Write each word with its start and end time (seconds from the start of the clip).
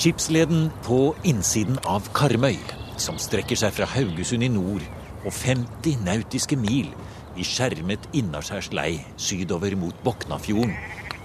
Skipsleden 0.00 0.70
på 0.80 1.10
innsiden 1.28 1.76
av 1.84 2.06
Karmøy, 2.16 2.54
som 2.96 3.18
strekker 3.20 3.58
seg 3.60 3.74
fra 3.76 3.84
Haugesund 3.84 4.46
i 4.46 4.48
nord 4.48 4.80
og 5.26 5.34
50 5.36 5.98
nautiske 6.06 6.56
mil 6.56 6.86
i 7.36 7.44
skjermet 7.44 8.06
innaskjærslei 8.16 8.94
sydover 9.20 9.76
mot 9.76 9.98
Boknafjorden, 10.00 10.72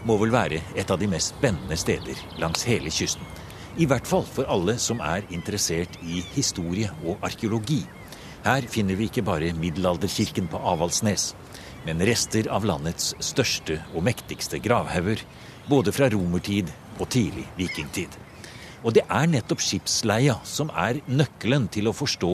må 0.04 0.18
vel 0.20 0.36
være 0.36 0.60
et 0.76 0.92
av 0.92 1.00
de 1.00 1.08
mest 1.08 1.32
spennende 1.38 1.78
steder 1.80 2.20
langs 2.44 2.68
hele 2.68 2.92
kysten. 2.92 3.24
I 3.80 3.88
hvert 3.88 4.12
fall 4.12 4.28
for 4.28 4.52
alle 4.52 4.76
som 4.76 5.00
er 5.00 5.24
interessert 5.32 5.96
i 6.04 6.20
historie 6.36 6.92
og 7.06 7.24
arkeologi. 7.24 7.80
Her 8.44 8.68
finner 8.68 9.00
vi 9.00 9.08
ikke 9.08 9.24
bare 9.24 9.56
middelalderkirken 9.56 10.52
på 10.52 10.60
Avaldsnes, 10.74 11.30
men 11.88 12.04
rester 12.12 12.52
av 12.52 12.68
landets 12.68 13.14
største 13.24 13.80
og 13.94 14.04
mektigste 14.12 14.60
gravhauger, 14.60 15.24
både 15.72 15.96
fra 15.96 16.12
romertid 16.12 16.76
og 17.00 17.08
tidlig 17.08 17.48
vikingtid. 17.56 18.25
Og 18.86 18.94
det 18.94 19.02
er 19.10 19.30
nettopp 19.32 19.64
skipsleia 19.66 20.36
som 20.46 20.70
er 20.78 21.00
nøkkelen 21.10 21.66
til 21.74 21.90
å 21.90 21.96
forstå 21.96 22.34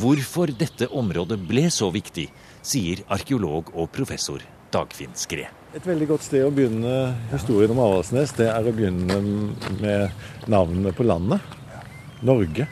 hvorfor 0.00 0.52
dette 0.56 0.88
området 0.88 1.36
ble 1.44 1.66
så 1.68 1.90
viktig, 1.92 2.30
sier 2.64 3.02
arkeolog 3.12 3.68
og 3.76 3.90
professor 3.92 4.40
Dagfinn 4.72 5.12
Skred. 5.18 5.52
Et 5.76 5.84
veldig 5.84 6.08
godt 6.08 6.24
sted 6.24 6.46
å 6.46 6.52
begynne 6.52 7.12
historien 7.32 7.74
om 7.74 7.82
Avaldsnes, 7.84 8.32
det 8.38 8.48
er 8.48 8.64
å 8.64 8.72
begynne 8.72 9.20
med 9.82 10.48
navnet 10.52 10.96
på 10.96 11.04
landet. 11.04 11.44
Norge. 12.24 12.68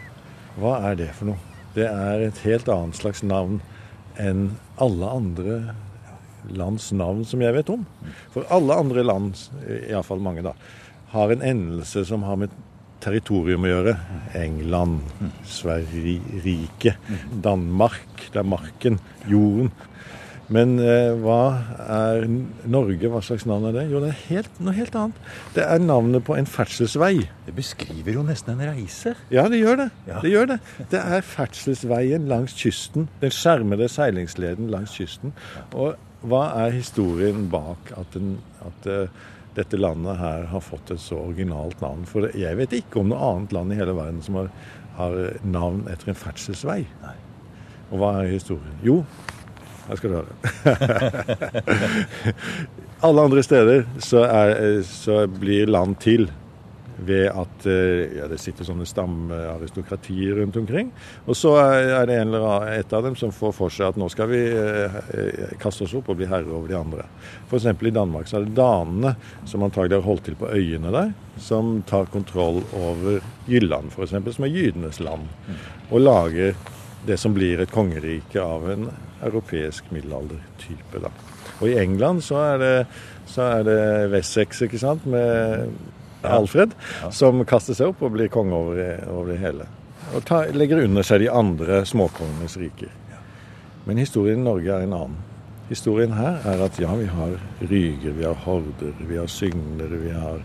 Hva 0.56 0.78
er 0.88 0.96
det 1.02 1.10
for 1.18 1.32
noe? 1.32 1.52
Det 1.76 1.86
er 1.90 2.24
et 2.24 2.40
helt 2.46 2.72
annet 2.72 2.96
slags 2.96 3.20
navn 3.26 3.60
enn 4.20 4.48
alle 4.80 5.12
andre 5.12 5.60
lands 6.56 6.88
navn 6.96 7.26
som 7.28 7.44
jeg 7.44 7.52
vet 7.58 7.68
om. 7.72 7.84
For 8.32 8.48
alle 8.52 8.80
andre 8.80 9.04
land, 9.04 9.36
iallfall 9.68 10.24
mange, 10.24 10.44
da, 10.46 10.54
har 11.12 11.32
en 11.34 11.44
endelse 11.44 12.06
som 12.08 12.24
har 12.24 12.40
med 12.40 12.54
territorium 13.02 13.66
å 13.66 13.72
gjøre. 13.74 13.94
England, 14.38 15.00
Sverige, 15.48 16.96
Danmark. 17.44 18.26
Det 18.30 18.42
er 18.42 18.48
marken, 18.48 19.00
jorden. 19.30 19.72
Men 20.50 20.74
eh, 20.82 21.12
hva 21.22 21.42
er 21.84 22.24
Norge? 22.70 23.10
Hva 23.12 23.20
slags 23.22 23.46
navn 23.46 23.68
er 23.68 23.76
det? 23.76 23.84
Jo, 23.92 24.00
det 24.02 24.10
er 24.10 24.22
helt, 24.32 24.56
noe 24.58 24.74
helt 24.74 24.96
annet. 24.98 25.18
Det 25.54 25.62
er 25.62 25.82
navnet 25.82 26.24
på 26.26 26.34
en 26.34 26.48
ferdselsvei. 26.50 27.12
Det 27.46 27.54
beskriver 27.54 28.18
jo 28.18 28.24
nesten 28.26 28.56
en 28.56 28.72
reise. 28.72 29.14
Ja, 29.30 29.46
det 29.52 29.60
gjør 29.62 29.84
det. 29.84 29.88
Ja. 30.10 30.18
Det 30.24 30.32
gjør 30.32 30.50
det. 30.54 30.58
Det 30.90 31.02
er 31.18 31.26
ferdselsveien 31.26 32.26
langs 32.30 32.56
kysten. 32.58 33.06
Den 33.22 33.34
skjermede 33.34 33.86
seilingsleden 33.92 34.72
langs 34.74 34.96
kysten. 34.98 35.36
Og 35.70 35.94
hva 36.26 36.48
er 36.64 36.74
historien 36.74 37.46
bak 37.52 37.94
at, 37.94 38.10
den, 38.16 38.40
at 38.66 38.90
uh, 38.90 39.30
dette 39.56 39.78
landet 39.80 40.20
her 40.20 40.46
har 40.50 40.62
fått 40.64 40.92
et 40.94 41.02
så 41.02 41.18
originalt 41.24 41.80
navn? 41.82 42.04
For 42.08 42.30
jeg 42.38 42.58
vet 42.58 42.76
ikke 42.80 43.02
om 43.02 43.10
noe 43.10 43.32
annet 43.32 43.56
land 43.56 43.74
i 43.74 43.80
hele 43.80 43.96
verden 43.96 44.22
som 44.24 44.38
har, 44.40 44.52
har 44.98 45.18
navn 45.42 45.84
etter 45.90 46.12
en 46.12 46.18
ferdselsvei. 46.18 46.84
Nei. 47.02 47.16
Og 47.90 47.98
hva 47.98 48.12
er 48.20 48.30
historien? 48.30 48.76
Jo, 48.86 49.00
her 49.88 49.98
skal 49.98 50.12
du 50.12 50.16
høre. 50.20 50.34
Alle 53.06 53.24
andre 53.24 53.42
steder 53.42 53.86
så, 54.04 54.22
er, 54.28 54.82
så, 54.86 55.24
blir 55.40 55.70
land 55.70 55.96
til 56.04 56.28
ved 57.06 57.28
at 57.28 57.66
eh, 57.68 58.16
ja, 58.18 58.28
det 58.30 58.38
sitter 58.40 58.66
sånne 58.66 58.86
stamaristokratier 58.88 60.40
rundt 60.40 60.58
omkring. 60.60 60.90
Og 61.26 61.38
så 61.38 61.54
er 61.60 62.08
det 62.08 62.18
en 62.18 62.28
eller 62.28 62.46
annen, 62.46 62.74
et 62.80 62.92
av 62.96 63.04
dem 63.06 63.16
som 63.18 63.32
får 63.34 63.54
for 63.56 63.74
seg 63.74 63.92
at 63.92 64.00
nå 64.00 64.08
skal 64.12 64.30
vi 64.32 64.42
eh, 64.48 64.98
eh 65.16 65.54
kaste 65.60 65.84
oss 65.86 65.94
opp 65.96 66.10
og 66.12 66.20
bli 66.20 66.28
herre 66.30 66.50
over 66.52 66.68
de 66.70 66.78
andre. 66.78 67.06
F.eks. 67.48 67.66
i 67.66 67.94
Danmark 67.94 68.28
så 68.28 68.40
er 68.40 68.48
det 68.48 68.56
danene, 68.58 69.14
som 69.48 69.64
antagelig 69.66 70.00
har 70.00 70.08
holdt 70.08 70.28
til 70.28 70.38
på 70.40 70.50
øyene 70.52 70.92
der, 70.94 71.14
som 71.40 71.80
tar 71.88 72.10
kontroll 72.12 72.62
over 72.76 73.20
Jylland 73.48 73.94
f.eks., 73.94 74.14
som 74.36 74.46
er 74.46 74.54
jydenes 74.54 75.00
land, 75.00 75.28
og 75.90 76.04
lager 76.04 76.54
det 77.06 77.16
som 77.20 77.32
blir 77.34 77.62
et 77.62 77.72
kongerike 77.72 78.42
av 78.42 78.68
en 78.70 78.90
europeisk 79.24 79.88
middelaldertype. 79.94 81.00
da. 81.00 81.12
Og 81.60 81.68
i 81.68 81.78
England 81.80 82.24
så 82.24 82.40
er 82.54 82.60
det, 82.60 82.74
så 83.28 83.48
er 83.58 83.64
det 83.68 83.80
Wessex, 84.12 84.62
ikke 84.66 84.80
sant, 84.80 85.06
med 85.08 85.68
Alfred, 86.26 86.74
som 87.14 87.44
kaster 87.48 87.76
seg 87.76 87.92
opp 87.92 88.02
og 88.04 88.14
blir 88.16 88.30
konge 88.32 88.56
over, 88.56 89.04
over 89.08 89.32
det 89.32 89.38
hele. 89.42 89.68
Og 90.14 90.24
ta, 90.26 90.42
legger 90.52 90.84
under 90.84 91.06
seg 91.06 91.22
de 91.24 91.30
andre 91.32 91.82
småkongenes 91.86 92.56
riker. 92.60 92.90
Men 93.86 94.00
historien 94.00 94.42
i 94.42 94.48
Norge 94.48 94.74
er 94.74 94.84
en 94.84 94.96
annen. 94.96 95.20
Historien 95.70 96.12
her 96.18 96.42
er 96.50 96.64
at 96.66 96.78
ja, 96.82 96.90
vi 96.98 97.06
har 97.06 97.36
ryger, 97.62 98.14
vi 98.16 98.26
har 98.26 98.38
horder, 98.44 98.94
vi 99.06 99.16
har 99.20 99.30
Syngler, 99.30 99.92
vi 100.02 100.10
har 100.10 100.42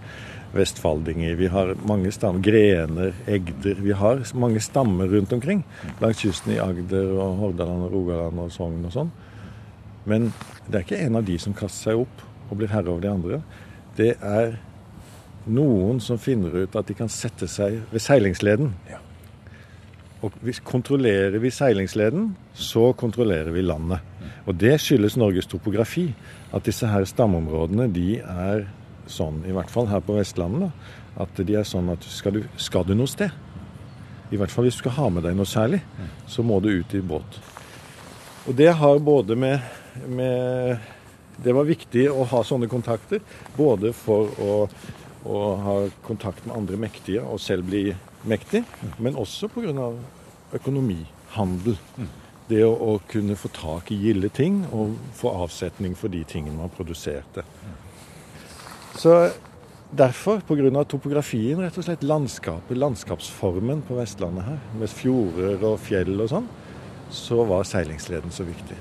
vestfaldinger. 0.56 1.36
Vi 1.36 1.48
har 1.48 1.74
mange 1.88 2.12
stammer, 2.12 2.40
grener, 2.40 3.14
egder. 3.28 3.82
Vi 3.82 3.92
har 3.92 4.22
mange 4.34 4.62
stammer 4.64 5.08
rundt 5.12 5.34
omkring 5.34 5.64
langs 6.00 6.22
kysten 6.24 6.56
i 6.56 6.62
Agder 6.62 7.12
og 7.18 7.40
Hordaland 7.42 7.88
og 7.88 7.98
Rogaland 7.98 8.44
og 8.46 8.54
Sogn 8.54 8.86
og 8.88 8.94
sånn. 8.96 9.12
Men 10.06 10.32
det 10.68 10.80
er 10.80 10.86
ikke 10.86 11.02
en 11.02 11.20
av 11.20 11.28
de 11.28 11.38
som 11.42 11.58
kaster 11.58 11.92
seg 11.92 12.06
opp 12.06 12.24
og 12.50 12.60
blir 12.60 12.72
herre 12.72 12.94
over 12.94 13.04
de 13.04 13.12
andre. 13.12 13.42
Det 13.98 14.14
er 14.22 14.60
noen 15.46 16.00
som 16.02 16.22
finner 16.22 16.64
ut 16.64 16.76
at 16.76 16.88
de 16.88 16.96
kan 16.98 17.12
sette 17.12 17.48
seg 17.52 17.82
ved 17.92 18.04
seilingsleden. 18.04 18.72
Ja. 18.90 19.02
Og 20.26 20.34
hvis 20.42 20.62
kontrollerer 20.66 21.38
vi 21.44 21.52
seilingsleden, 21.54 22.32
så 22.54 22.90
kontrollerer 22.98 23.52
vi 23.54 23.62
landet. 23.66 24.02
Og 24.46 24.56
det 24.58 24.78
skyldes 24.82 25.18
Norges 25.20 25.50
topografi. 25.50 26.08
At 26.56 26.66
disse 26.66 26.88
her 26.90 27.06
stamområdene 27.06 27.90
de 27.94 28.20
er 28.22 28.66
sånn, 29.12 29.44
i 29.46 29.54
hvert 29.54 29.70
fall 29.70 29.90
her 29.92 30.02
på 30.02 30.16
Vestlandet, 30.18 30.72
at 31.22 31.42
de 31.48 31.58
er 31.60 31.68
sånn 31.68 31.92
at 31.94 32.04
skal 32.10 32.40
du, 32.40 32.46
skal 32.58 32.88
du 32.88 32.96
noe 32.98 33.10
sted, 33.10 33.30
i 34.34 34.40
hvert 34.40 34.52
fall 34.52 34.66
hvis 34.66 34.80
du 34.80 34.84
skal 34.86 34.98
ha 34.98 35.10
med 35.14 35.26
deg 35.28 35.36
noe 35.38 35.48
særlig, 35.48 35.82
så 36.28 36.44
må 36.44 36.58
du 36.64 36.72
ut 36.74 36.96
i 36.98 37.04
båt. 37.06 37.38
Og 38.50 38.58
det 38.58 38.72
har 38.78 39.02
både 39.02 39.38
med, 39.38 39.62
med 40.08 40.94
Det 41.36 41.52
var 41.52 41.66
viktig 41.68 42.06
å 42.10 42.24
ha 42.32 42.42
sånne 42.48 42.70
kontakter, 42.72 43.20
både 43.58 43.92
for 43.94 44.30
å, 44.40 44.52
å 45.26 45.40
har 45.66 45.90
kontakt 46.06 46.46
med 46.46 46.56
andre 46.56 46.78
mektige 46.80 47.24
og 47.24 47.42
selv 47.42 47.68
bli 47.70 47.90
mektig, 48.30 48.64
men 48.98 49.18
også 49.18 49.50
pga. 49.54 49.92
økonomi, 50.54 51.06
handel. 51.36 51.78
Det 52.48 52.62
å, 52.64 52.72
å, 52.72 53.00
kunne 53.10 53.36
få 53.36 53.50
tak 53.50 53.90
i 53.92 53.98
gilde 53.98 54.30
ting 54.30 54.62
og 54.72 54.94
få 55.18 55.32
avsetning 55.34 55.96
for 55.98 56.14
de 56.14 56.22
tingene 56.24 56.60
man 56.60 56.70
produserte. 56.70 57.42
Så 58.96 59.16
derfor, 59.90 60.44
pga. 60.46 60.84
topografien, 60.86 61.60
rett 61.60 61.78
og 61.78 61.88
slett 61.88 62.06
landskapet, 62.06 62.78
landskapsformen 62.78 63.82
på 63.88 63.98
Vestlandet 63.98 64.46
her, 64.46 64.60
med 64.78 64.94
fjorder 64.94 65.66
og 65.66 65.80
fjell 65.82 66.20
og 66.20 66.30
sånn, 66.36 66.52
så 67.10 67.44
var 67.50 67.66
seilingsleden 67.66 68.34
så 68.34 68.46
viktig. 68.46 68.78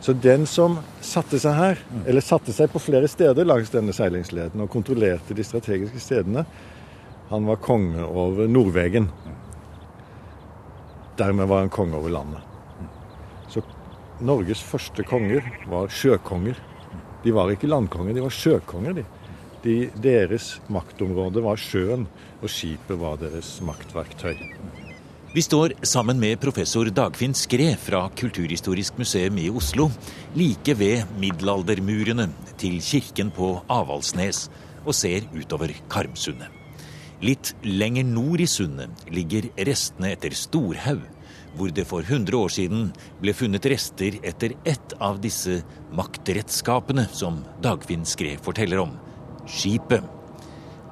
Så 0.00 0.12
den 0.16 0.46
som 0.48 0.78
satte 1.04 1.38
seg 1.40 1.56
her, 1.56 1.80
eller 2.08 2.24
satte 2.24 2.54
seg 2.56 2.70
på 2.72 2.80
flere 2.80 3.08
steder 3.10 3.44
langs 3.44 3.72
denne 3.72 3.92
seilingsleden 3.92 4.62
og 4.64 4.70
kontrollerte 4.72 5.36
de 5.36 5.44
strategiske 5.44 6.00
stedene, 6.00 6.46
han 7.30 7.46
var 7.46 7.60
konge 7.62 8.02
over 8.02 8.48
Nordvegen. 8.50 9.10
Dermed 11.20 11.46
var 11.46 11.66
han 11.66 11.70
konge 11.70 12.00
over 12.00 12.10
landet. 12.16 12.40
Så 13.52 13.62
Norges 14.24 14.64
første 14.64 15.04
konger 15.06 15.44
var 15.70 15.92
sjøkonger. 15.92 16.56
De 17.22 17.36
var 17.36 17.52
ikke 17.52 17.68
landkonger, 17.68 18.16
de 18.16 18.24
var 18.24 18.34
sjøkonger, 18.34 18.96
de. 18.96 19.04
De, 19.60 19.76
deres 20.00 20.54
maktområde 20.72 21.44
var 21.44 21.60
sjøen, 21.60 22.06
og 22.40 22.48
skipet 22.48 22.96
var 22.98 23.20
deres 23.20 23.58
maktverktøy. 23.64 24.38
Vi 25.30 25.42
står 25.42 25.76
sammen 25.86 26.18
med 26.18 26.40
professor 26.42 26.88
Dagfinn 26.90 27.36
Skre 27.38 27.76
fra 27.78 28.00
Kulturhistorisk 28.18 28.96
museum 28.98 29.36
i 29.38 29.44
Oslo, 29.46 29.84
like 30.34 30.74
ved 30.74 31.04
middelaldermurene 31.22 32.26
til 32.58 32.80
kirken 32.82 33.30
på 33.36 33.52
Avaldsnes, 33.70 34.48
og 34.82 34.90
ser 34.98 35.28
utover 35.30 35.70
Karmsundet. 35.86 36.50
Litt 37.22 37.52
lenger 37.62 38.10
nord 38.10 38.42
i 38.42 38.50
sundet 38.50 39.06
ligger 39.06 39.46
restene 39.70 40.16
etter 40.16 40.34
Storhaug, 40.34 41.06
hvor 41.54 41.70
det 41.78 41.86
for 41.86 42.02
100 42.02 42.34
år 42.34 42.50
siden 42.50 42.88
ble 43.22 43.30
funnet 43.30 43.70
rester 43.70 44.18
etter 44.26 44.58
ett 44.66 44.98
av 44.98 45.22
disse 45.22 45.60
maktredskapene 45.94 47.06
som 47.14 47.44
Dagfinn 47.62 48.02
Skre 48.02 48.34
forteller 48.42 48.82
om, 48.82 48.98
skipet. 49.46 50.02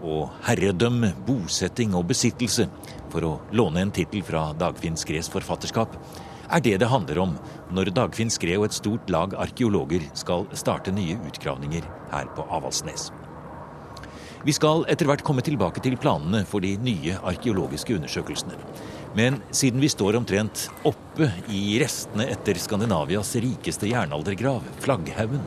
Og 0.05 0.31
herredømme, 0.47 1.13
bosetting 1.27 1.95
og 1.99 2.07
besittelse, 2.13 2.69
for 3.11 3.25
å 3.27 3.35
låne 3.57 3.83
en 3.83 3.95
tittel 3.95 4.23
fra 4.27 4.51
Dagfinn 4.59 4.99
Skres 5.01 5.31
forfatterskap, 5.33 5.97
er 6.49 6.63
det 6.65 6.79
det 6.81 6.89
handler 6.89 7.19
om 7.25 7.39
når 7.75 7.93
Dagfinn 7.97 8.31
Skre 8.33 8.57
og 8.57 8.69
et 8.69 8.77
stort 8.77 9.11
lag 9.13 9.35
arkeologer 9.37 10.07
skal 10.17 10.47
starte 10.57 10.95
nye 10.95 11.19
utgravninger 11.29 11.89
her 12.13 12.31
på 12.37 12.47
Avaldsnes. 12.49 13.11
Vi 14.47 14.55
skal 14.55 14.85
etter 14.89 15.09
hvert 15.09 15.25
komme 15.27 15.43
tilbake 15.43 15.83
til 15.83 15.99
planene 15.99 16.45
for 16.47 16.63
de 16.63 16.77
nye 16.81 17.19
arkeologiske 17.27 17.97
undersøkelsene. 17.99 18.55
Men 19.19 19.41
siden 19.51 19.83
vi 19.83 19.91
står 19.91 20.21
omtrent 20.21 20.69
oppe 20.87 21.31
i 21.51 21.81
restene 21.83 22.29
etter 22.31 22.61
Skandinavias 22.61 23.35
rikeste 23.43 23.91
jernaldergrav, 23.91 24.63
Flagghaugen, 24.85 25.43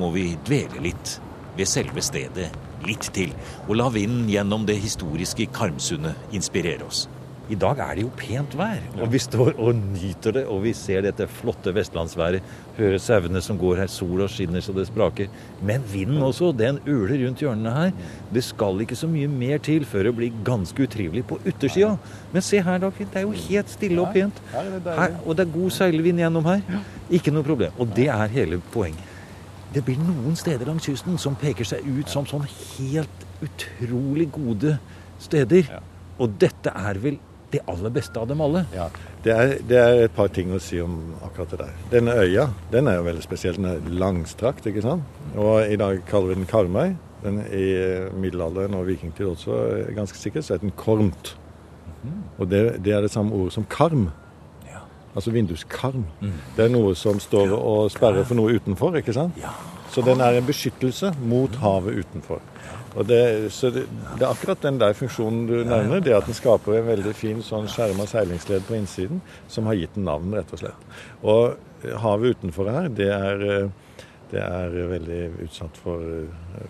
må 0.00 0.08
vi 0.14 0.30
dvele 0.48 0.86
litt 0.88 1.18
ved 1.58 1.68
selve 1.68 2.00
stedet 2.00 2.48
litt 2.86 3.10
til 3.16 3.32
og 3.68 3.74
la 3.78 3.88
vinden 3.92 4.28
gjennom 4.30 4.68
det 4.68 4.80
historiske 4.82 5.48
Karmsundet 5.54 6.34
inspirere 6.36 6.86
oss. 6.86 7.06
I 7.50 7.56
dag 7.58 7.80
er 7.82 7.96
det 7.98 8.04
jo 8.04 8.10
pent 8.16 8.54
vær, 8.56 8.78
og 9.02 9.10
vi 9.12 9.18
står 9.20 9.56
og 9.60 9.74
nyter 9.74 10.36
det. 10.38 10.44
Og 10.48 10.62
vi 10.62 10.72
ser 10.76 11.02
dette 11.04 11.26
flotte 11.28 11.72
vestlandsværet. 11.74 12.44
Hører 12.78 13.02
sauene 13.02 13.42
som 13.44 13.58
går 13.60 13.82
her, 13.82 13.90
sola 13.92 14.28
skinner 14.30 14.62
så 14.64 14.72
det 14.76 14.86
spraker. 14.88 15.28
Men 15.60 15.84
vinden 15.90 16.22
også, 16.22 16.52
den 16.56 16.78
uler 16.86 17.18
rundt 17.26 17.42
hjørnene 17.42 17.74
her. 17.74 17.92
Det 18.32 18.44
skal 18.46 18.80
ikke 18.84 18.96
så 18.96 19.10
mye 19.10 19.28
mer 19.28 19.60
til 19.60 19.84
før 19.88 20.08
det 20.08 20.14
blir 20.20 20.40
ganske 20.46 20.86
utrivelig 20.86 21.26
på 21.28 21.40
utersida. 21.44 21.96
Men 22.32 22.46
se 22.46 22.62
her, 22.62 22.80
Dagfinn. 22.86 23.10
Det 23.12 23.20
er 23.20 23.26
jo 23.26 23.36
helt 23.48 23.74
stille 23.74 24.00
og 24.00 24.14
pent. 24.14 24.42
Her, 24.54 25.18
og 25.26 25.36
det 25.36 25.48
er 25.48 25.56
god 25.58 25.76
seilvind 25.82 26.22
gjennom 26.22 26.48
her. 26.48 26.62
Ikke 27.12 27.34
noe 27.34 27.44
problem. 27.44 27.74
Og 27.82 27.90
det 27.98 28.08
er 28.14 28.38
hele 28.38 28.62
poenget. 28.72 29.11
Det 29.72 29.80
blir 29.86 30.00
noen 30.04 30.34
steder 30.36 30.68
langs 30.68 30.84
kysten 30.84 31.16
som 31.20 31.36
peker 31.40 31.64
seg 31.64 31.86
ut 31.86 32.10
som 32.12 32.26
sånn 32.28 32.44
helt 32.44 33.26
utrolig 33.44 34.28
gode 34.34 34.76
steder. 35.22 35.70
Og 36.20 36.34
dette 36.40 36.72
er 36.76 37.00
vel 37.00 37.16
det 37.52 37.60
aller 37.68 37.92
beste 37.92 38.20
av 38.20 38.28
dem 38.28 38.40
alle. 38.44 38.64
Ja, 38.72 38.86
det 39.24 39.32
er, 39.32 39.54
det 39.68 39.78
er, 39.78 39.98
et 40.06 40.14
par 40.16 40.30
ting 40.32 40.52
å 40.52 40.60
si 40.62 40.80
om 40.80 40.98
akkurat 41.20 41.52
det 41.52 41.60
der. 41.62 41.74
Denne 41.92 42.16
øya 42.20 42.46
den 42.72 42.88
er 42.88 42.98
jo 42.98 43.06
veldig 43.08 43.24
spesiell. 43.24 43.58
Den 43.60 43.70
er 43.70 43.96
langstrakt, 44.02 44.68
ikke 44.68 44.84
sant. 44.84 45.20
Og 45.36 45.60
i 45.64 45.78
dag 45.80 46.00
kaller 46.08 46.32
vi 46.32 46.40
den 46.40 46.48
Karmøy. 46.50 46.96
Den 47.22 47.38
I 47.54 47.66
middelalderen 48.18 48.74
og 48.74 48.88
vikingtid 48.88 49.28
også 49.30 49.58
ganske 49.94 50.18
sikkert 50.18 50.48
så 50.48 50.56
er 50.56 50.64
den 50.64 50.74
kormt. 50.76 51.36
Mm. 52.02 52.22
Og 52.38 52.48
det, 52.50 52.62
det, 52.82 52.96
er 52.96 53.04
det 53.04 53.12
samme 53.12 53.36
ordet 53.36 53.54
som 53.54 53.68
karm. 53.70 54.08
Altså 55.12 55.30
vinduskarm. 55.34 56.06
Mm. 56.20 56.38
Det 56.56 56.64
er 56.64 56.72
noe 56.72 56.94
som 56.96 57.20
står 57.20 57.52
og 57.56 57.90
sperrer 57.92 58.24
for 58.24 58.38
noe 58.38 58.56
utenfor, 58.56 58.96
ikke 59.00 59.14
sant. 59.16 59.36
Ja. 59.40 59.52
Så 59.92 60.00
den 60.06 60.22
er 60.24 60.38
en 60.38 60.46
beskyttelse 60.48 61.12
mot 61.20 61.56
havet 61.60 62.00
utenfor. 62.00 62.40
Og 62.96 63.08
det, 63.08 63.52
så 63.52 63.70
det, 63.72 63.86
det, 64.18 64.22
er 64.22 64.30
akkurat 64.30 64.62
den 64.64 64.80
der 64.80 64.96
funksjonen 64.96 65.46
du 65.48 65.54
nevner, 65.64 66.00
det 66.00 66.14
at 66.16 66.28
den 66.28 66.36
skaper 66.36 66.78
en 66.78 66.88
veldig 66.88 67.12
fin 67.16 67.40
sånn 67.44 67.68
skjerma 67.72 68.06
seilingsled 68.08 68.64
på 68.68 68.76
innsiden, 68.76 69.22
som 69.52 69.68
har 69.68 69.78
gitt 69.80 69.94
den 69.96 70.08
navn, 70.08 70.32
rett 70.36 70.52
og 70.52 70.60
slett. 70.60 70.88
Og 71.24 71.94
havet 72.04 72.36
utenfor 72.36 72.68
her, 72.72 72.88
det 72.92 73.08
er 73.12 73.46
eh, 73.48 73.70
det 74.32 74.40
er 74.40 74.74
veldig 74.88 75.18
utsatt 75.44 75.76
for, 75.76 76.04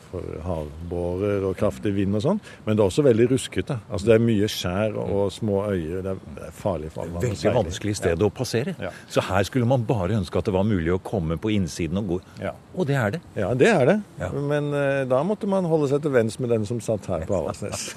for 0.08 0.38
havbårer 0.42 1.44
og 1.46 1.54
kraftig 1.60 1.92
vind 1.94 2.18
og 2.18 2.24
sånn. 2.24 2.40
Men 2.66 2.74
det 2.74 2.82
er 2.82 2.90
også 2.90 3.04
veldig 3.06 3.28
ruskete. 3.30 3.76
Altså 3.86 4.08
Det 4.08 4.16
er 4.16 4.24
mye 4.24 4.48
skjær 4.50 4.98
og 4.98 5.30
små 5.34 5.60
øyer. 5.70 6.02
Det 6.02 6.16
er 6.48 6.56
farlig 6.58 6.90
for 6.94 7.04
alle. 7.04 7.22
Veldig 7.22 7.54
vanskelig 7.54 7.94
sted 8.00 8.16
ja. 8.16 8.26
å 8.26 8.32
passere. 8.34 8.74
Ja. 8.82 8.90
Så 9.06 9.22
her 9.28 9.46
skulle 9.46 9.68
man 9.70 9.86
bare 9.86 10.18
ønske 10.18 10.42
at 10.42 10.50
det 10.50 10.56
var 10.56 10.66
mulig 10.66 10.90
å 10.94 10.98
komme 11.06 11.38
på 11.38 11.52
innsiden 11.54 12.02
og 12.02 12.16
gå. 12.16 12.18
Ja. 12.42 12.56
Og 12.74 12.90
det 12.90 12.98
er 12.98 13.14
det. 13.14 13.22
Ja, 13.38 13.52
det 13.58 13.70
er 13.70 13.86
det. 13.92 13.96
Men 14.34 14.72
uh, 14.74 15.04
da 15.08 15.22
måtte 15.26 15.50
man 15.50 15.68
holde 15.70 15.92
seg 15.92 16.02
til 16.02 16.14
venstre 16.16 16.46
med 16.46 16.54
den 16.56 16.66
som 16.68 16.82
satt 16.82 17.06
her 17.12 17.26
på 17.28 17.38
Avaldsnes. 17.38 17.92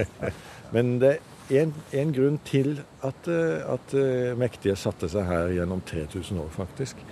Men 0.74 0.96
det 0.98 1.14
er 1.52 1.62
en, 1.62 1.74
en, 1.94 2.12
grunn 2.14 2.40
til 2.46 2.80
at, 3.06 3.28
eh, 3.30 3.62
at 3.70 3.92
uh, 3.94 4.32
mektige 4.38 4.74
satte 4.78 5.06
seg 5.12 5.28
her 5.28 5.52
gjennom 5.54 5.82
3000 5.86 6.40
år, 6.42 6.48
faktisk. 6.56 7.06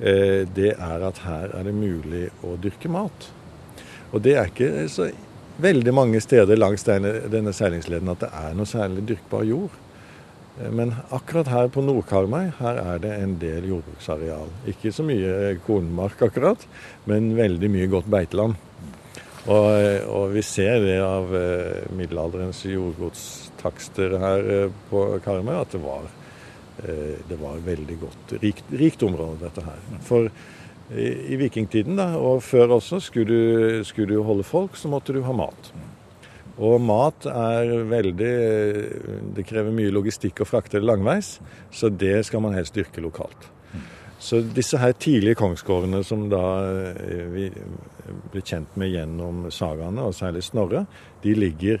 Eh, 0.00 0.46
det 0.56 0.72
er 0.80 1.02
at 1.04 1.20
her 1.26 1.52
er 1.52 1.66
det 1.66 1.76
mulig 1.76 2.30
å 2.46 2.54
dyrke 2.60 2.88
mat. 2.88 3.28
Og 4.10 4.22
det 4.24 4.32
er 4.38 4.48
ikke 4.48 4.86
så 4.88 5.10
veldig 5.60 5.92
mange 5.92 6.22
steder 6.24 6.56
langs 6.56 6.86
denne, 6.86 7.18
denne 7.28 7.52
seilingsleden 7.52 8.08
at 8.08 8.22
det 8.24 8.30
er 8.32 8.56
noe 8.56 8.68
særlig 8.68 9.04
dyrkbar 9.10 9.44
jord. 9.44 9.74
Eh, 10.56 10.70
men 10.72 10.94
akkurat 11.12 11.50
her 11.52 11.68
på 11.74 11.84
Nordkarmøy 11.84 12.54
her 12.62 12.80
er 12.80 13.02
det 13.04 13.12
en 13.18 13.36
del 13.42 13.68
jordbruksareal. 13.74 14.48
Ikke 14.72 14.92
så 14.94 15.04
mye 15.04 15.52
kornmark 15.66 16.24
akkurat, 16.30 16.64
men 17.10 17.34
veldig 17.36 17.70
mye 17.76 17.90
godt 17.92 18.08
beiteland. 18.10 18.56
Og, 19.50 19.68
og 20.12 20.32
vi 20.32 20.40
ser 20.44 20.80
det 20.84 20.96
av 21.04 21.28
eh, 21.36 21.92
middelalderens 21.96 22.64
jordgodstakster 22.68 24.16
her 24.20 24.50
på 24.88 25.04
Karmøy 25.24 25.58
at 25.60 25.76
det 25.76 25.84
var 25.84 26.08
Eh, 26.08 26.19
det 26.80 27.36
var 27.40 27.60
veldig 27.64 27.96
godt. 28.00 28.34
Rikt, 28.42 28.72
rikt 28.80 29.02
område, 29.06 29.38
dette 29.44 29.64
her. 29.66 29.78
For 30.06 30.30
i, 30.90 31.06
i 31.34 31.38
vikingtiden, 31.38 31.98
da, 32.00 32.12
og 32.18 32.42
før 32.42 32.76
også, 32.80 33.00
skulle 33.04 33.30
du, 33.30 33.84
skulle 33.86 34.16
du 34.16 34.26
holde 34.26 34.46
folk, 34.46 34.76
så 34.78 34.90
måtte 34.90 35.14
du 35.14 35.22
ha 35.26 35.34
mat. 35.36 35.72
Og 36.60 36.80
mat 36.82 37.24
er 37.30 37.70
veldig 37.88 38.32
Det 39.36 39.44
krever 39.48 39.72
mye 39.72 39.92
logistikk 39.94 40.42
å 40.42 40.48
frakte 40.48 40.80
det 40.80 40.88
langveis, 40.88 41.38
så 41.72 41.88
det 41.88 42.18
skal 42.28 42.44
man 42.44 42.56
helst 42.56 42.76
dyrke 42.76 43.00
lokalt. 43.04 43.48
Så 44.20 44.42
disse 44.44 44.76
her 44.76 44.92
tidlige 44.92 45.38
kongsgårdene 45.40 46.02
som 46.04 46.26
da 46.28 46.42
eh, 47.00 47.22
vi 47.32 47.46
ble 48.34 48.42
kjent 48.44 48.74
med 48.76 48.92
gjennom 48.92 49.46
sagaene, 49.54 50.04
og 50.04 50.12
særlig 50.18 50.44
Snorre, 50.44 50.84
de 51.24 51.32
ligger 51.38 51.80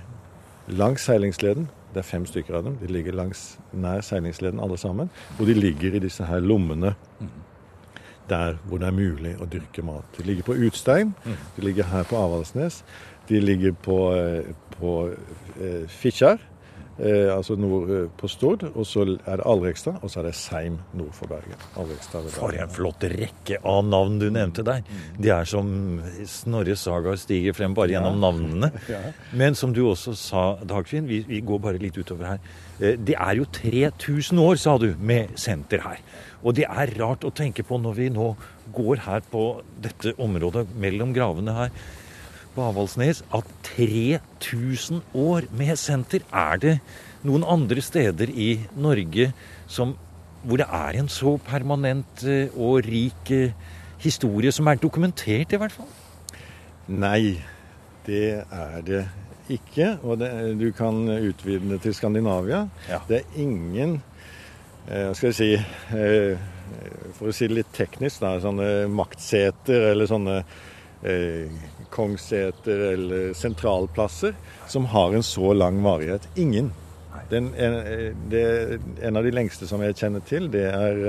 langs 0.72 1.04
seilingsleden 1.04 1.68
det 1.94 2.02
er 2.02 2.06
fem 2.06 2.26
stykker 2.26 2.56
av 2.58 2.66
dem. 2.66 2.76
De 2.80 2.90
ligger 2.90 3.16
langs 3.18 3.58
nær 3.72 4.02
seilingsleden 4.06 4.60
alle 4.62 4.78
sammen. 4.78 5.10
Og 5.38 5.46
de 5.48 5.54
ligger 5.54 5.96
i 5.96 6.02
disse 6.02 6.26
her 6.26 6.42
lommene 6.42 6.94
der 8.30 8.60
hvor 8.68 8.78
det 8.78 8.86
er 8.86 8.94
mulig 8.94 9.32
å 9.42 9.48
dyrke 9.50 9.82
mat. 9.82 10.06
De 10.16 10.26
ligger 10.26 10.46
på 10.46 10.54
Utstein. 10.68 11.14
De 11.56 11.64
ligger 11.66 11.88
her 11.90 12.06
på 12.06 12.18
Avaldsnes. 12.18 12.84
De 13.28 13.40
ligger 13.42 13.74
på, 13.82 13.98
eh, 14.14 14.52
på 14.78 14.94
eh, 15.58 15.88
Fitjar 15.88 16.38
eh, 17.00 17.28
altså 17.32 17.56
nord 17.58 17.90
eh, 17.90 18.06
på 18.20 18.28
Stord. 18.30 18.64
Og 18.74 18.86
så 18.88 19.04
er 19.08 19.40
det 19.40 19.46
Alrekstad, 19.48 19.98
og 20.00 20.12
så 20.12 20.20
er 20.20 20.28
det 20.28 20.34
Seim 20.38 20.78
nord 20.96 21.12
for 21.16 21.30
Bergen. 21.30 21.58
For 22.36 22.54
en 22.54 22.72
flott 22.72 23.06
rekke 23.10 23.60
av 23.66 23.82
navn 23.88 24.18
du 24.20 24.28
nevnte 24.32 24.64
der. 24.66 24.84
De 25.18 25.32
er 25.34 25.48
som 25.48 25.70
Snorre 26.28 26.76
Saga 26.78 27.16
stiger 27.20 27.56
frem 27.56 27.76
bare 27.76 27.94
gjennom 27.96 28.20
navnene. 28.22 28.72
Men 29.40 29.58
som 29.58 29.74
du 29.76 29.84
også 29.88 30.16
sa, 30.18 30.44
Dagfinn, 30.64 31.08
vi, 31.10 31.22
vi 31.28 31.42
går 31.44 31.62
bare 31.66 31.82
litt 31.82 31.98
utover 31.98 32.34
her. 32.34 32.42
Eh, 32.80 32.96
det 32.96 33.16
er 33.16 33.38
jo 33.40 33.48
3000 33.60 34.42
år, 34.42 34.60
sa 34.60 34.76
du, 34.80 34.92
med 34.98 35.36
senter 35.40 35.84
her. 35.84 36.04
Og 36.40 36.56
det 36.56 36.68
er 36.68 36.94
rart 37.00 37.26
å 37.26 37.34
tenke 37.34 37.64
på 37.66 37.80
når 37.80 37.98
vi 37.98 38.12
nå 38.12 38.32
går 38.74 39.02
her 39.08 39.24
på 39.32 39.48
dette 39.82 40.14
området 40.22 40.68
mellom 40.78 41.10
gravene 41.16 41.56
her 41.56 41.72
på 42.54 42.64
Avaldsnes 42.66 43.22
at 43.36 43.48
3000 43.66 45.02
år 45.14 45.46
med 45.56 45.76
senter 45.78 46.24
Er 46.32 46.60
det 46.60 46.76
noen 47.26 47.44
andre 47.44 47.82
steder 47.84 48.30
i 48.32 48.52
Norge 48.76 49.30
som, 49.70 49.94
hvor 50.42 50.60
det 50.60 50.66
er 50.66 50.98
en 51.00 51.10
så 51.12 51.36
permanent 51.44 52.24
eh, 52.24 52.48
og 52.56 52.86
rik 52.86 53.32
eh, 53.34 53.56
historie, 54.00 54.52
som 54.52 54.66
er 54.66 54.80
dokumentert, 54.80 55.52
i 55.52 55.60
hvert 55.60 55.74
fall? 55.74 55.90
Nei, 56.88 57.42
det 58.06 58.40
er 58.40 58.80
det 58.86 59.02
ikke. 59.52 59.98
Og 60.02 60.18
det, 60.22 60.30
du 60.60 60.70
kan 60.72 61.04
utvide 61.08 61.74
det 61.74 61.82
til 61.84 61.94
Skandinavia. 61.94 62.64
Ja. 62.88 63.02
Det 63.08 63.20
er 63.20 63.42
ingen 63.42 64.00
eh, 64.88 65.12
skal 65.14 65.30
jeg 65.30 65.38
si 65.40 65.52
For 67.18 67.28
å 67.28 67.32
si 67.34 67.48
det 67.50 67.56
litt 67.58 67.72
teknisk, 67.74 68.22
da, 68.22 68.36
sånne 68.40 68.86
maktseter 68.94 69.90
eller 69.90 70.08
sånne 70.08 70.36
eh, 70.40 70.58
kongsseter 71.90 72.82
eller 72.92 73.30
sentralplasser 73.34 74.34
som 74.68 74.84
har 74.92 75.14
en 75.16 75.22
så 75.24 75.52
lang 75.56 75.82
varighet. 75.82 76.28
Ingen. 76.36 76.72
Den, 77.30 77.54
en, 77.54 77.74
det, 78.30 78.80
en 79.02 79.16
av 79.16 79.24
de 79.24 79.32
lengste 79.34 79.68
som 79.70 79.82
jeg 79.84 79.96
kjenner 79.98 80.22
til, 80.26 80.48
det 80.50 80.64
er, 80.68 81.00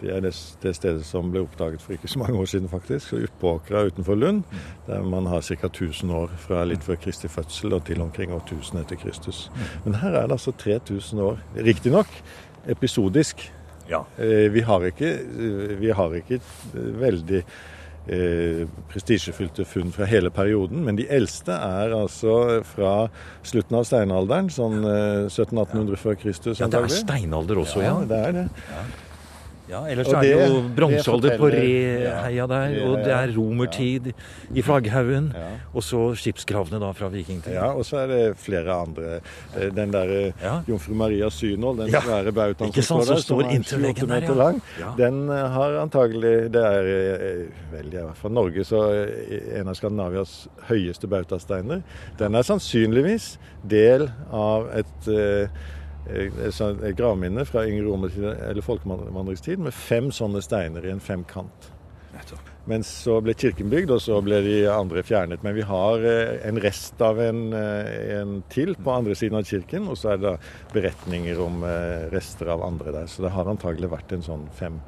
det, 0.00 0.10
er 0.14 0.22
det, 0.24 0.32
det, 0.62 0.74
stedet 0.78 1.06
som 1.06 1.30
ble 1.32 1.42
oppdaget 1.44 1.82
for 1.82 1.96
ikke 1.96 2.10
så 2.10 2.22
mange 2.22 2.38
år 2.38 2.50
siden, 2.50 2.68
faktisk. 2.70 3.16
Oppåkra 3.18 3.82
utenfor 3.90 4.18
Lund. 4.18 4.44
Der 4.86 5.02
man 5.02 5.26
har 5.30 5.42
ca. 5.42 5.66
1000 5.66 6.12
år 6.14 6.34
fra 6.46 6.62
litt 6.68 6.86
før 6.86 7.00
Kristi 7.02 7.28
fødsel 7.28 7.74
og 7.76 7.84
til 7.88 8.02
omkring 8.02 8.34
8000 8.36 8.82
etter 8.84 9.00
Kristus. 9.00 9.48
Men 9.84 9.98
her 10.02 10.14
er 10.14 10.30
det 10.30 10.38
altså 10.38 10.54
3000 10.56 11.24
år. 11.26 11.42
Riktignok 11.56 12.22
episodisk. 12.70 13.52
Ja. 13.90 14.04
Eh, 14.18 14.50
vi 14.54 14.62
har 14.62 14.86
ikke, 14.86 15.18
vi 15.80 15.90
har 15.90 16.14
ikke 16.14 16.40
veldig 16.76 17.44
eh, 18.10 18.64
prestisjefylte 18.90 19.64
funn 19.68 19.92
fra 19.94 20.08
hele 20.10 20.32
perioden. 20.34 20.82
Men 20.86 20.98
de 20.98 21.06
eldste 21.10 21.54
er 21.54 21.94
altså 21.96 22.34
fra 22.74 22.94
slutten 23.46 23.78
av 23.80 23.86
steinalderen, 23.88 24.50
sånn 24.52 24.82
eh, 24.82 25.28
1700-1800 25.28 26.02
før 26.04 26.18
Kristus. 26.24 26.60
Ja, 26.62 26.70
det 26.70 26.82
er 26.82 26.98
steinalder 27.00 27.62
også, 27.62 27.84
ja. 27.84 27.94
ja. 27.94 28.10
Det 28.10 28.24
er 28.26 28.36
det. 28.40 28.48
Ja. 28.74 28.84
Ja, 29.70 29.80
ellers 29.86 30.08
og 30.10 30.16
er 30.18 30.24
det, 30.26 30.30
jo 30.34 30.62
bronsealder 30.74 31.36
på 31.38 31.48
Reheia 31.52 32.46
der, 32.50 32.74
og 32.88 32.96
det 33.04 33.12
er 33.14 33.32
romertid 33.36 34.10
i 34.10 34.64
flagghaugen. 34.66 35.30
Ja. 35.36 35.50
Og 35.70 35.84
så 35.86 36.00
skipsgravene 36.18 36.80
da 36.82 36.90
fra 36.96 37.10
vikingtiden. 37.12 37.54
Ja, 37.54 37.70
og 37.70 37.86
så 37.86 38.00
er 38.02 38.10
det 38.10 38.20
flere 38.42 38.74
andre. 38.74 39.20
Eh, 39.54 39.70
den 39.76 39.94
der 39.94 40.12
ja. 40.42 40.56
Jomfru 40.68 40.96
Maria 40.98 41.30
Synål, 41.30 41.84
den 41.84 41.94
svære 41.94 42.34
bautaen 42.34 42.74
som 42.74 43.02
står 43.04 43.12
der, 43.12 43.22
som 43.22 43.44
er 43.44 43.94
28 43.94 44.10
meter 44.10 44.38
lang, 44.38 44.60
den 44.98 45.22
eh, 45.30 45.46
har 45.54 45.78
antagelig 45.84 46.36
Det 46.52 46.62
er 46.66 46.90
eh, 46.90 47.42
vel 47.70 47.92
i 47.92 47.98
hvert 48.00 48.18
fall 48.18 48.34
Norge, 48.34 48.64
så 48.66 48.84
en 48.90 49.70
av 49.70 49.78
Skandinavias 49.78 50.34
høyeste 50.70 51.10
bautasteiner. 51.10 51.84
Den 52.18 52.34
er 52.34 52.46
sannsynligvis 52.46 53.36
del 53.70 54.08
av 54.34 54.70
et 54.74 55.10
et 56.10 56.96
gravminne 56.98 57.44
fra 57.48 57.66
yngre 57.68 57.86
romertid 57.88 58.24
eller 58.26 58.64
folkevandringstid 58.64 59.62
med 59.66 59.76
fem 59.76 60.10
sånne 60.14 60.42
steiner 60.44 60.86
i 60.86 60.94
en 60.94 61.02
femkant. 61.02 61.70
Men 62.68 62.82
så 62.84 63.16
ble 63.24 63.32
kirken 63.38 63.70
bygd, 63.72 63.90
og 63.94 64.02
så 64.04 64.18
ble 64.22 64.42
de 64.44 64.56
andre 64.68 65.02
fjernet. 65.06 65.40
Men 65.42 65.54
vi 65.56 65.64
har 65.66 66.04
en 66.04 66.60
rest 66.62 67.00
av 67.02 67.18
en, 67.24 67.54
en 67.56 68.34
til 68.52 68.74
på 68.76 68.92
andre 68.92 69.16
siden 69.16 69.40
av 69.40 69.46
kirken, 69.48 69.88
og 69.88 69.96
så 69.98 70.12
er 70.12 70.20
det 70.20 70.28
da 70.28 70.74
beretninger 70.74 71.40
om 71.40 71.64
rester 72.12 72.52
av 72.52 72.62
andre 72.66 72.92
der. 72.98 73.08
Så 73.10 73.24
det 73.24 73.32
har 73.34 73.48
antagelig 73.50 73.90
vært 73.94 74.12
en 74.14 74.26
sånn 74.26 74.44
fem 74.58 74.78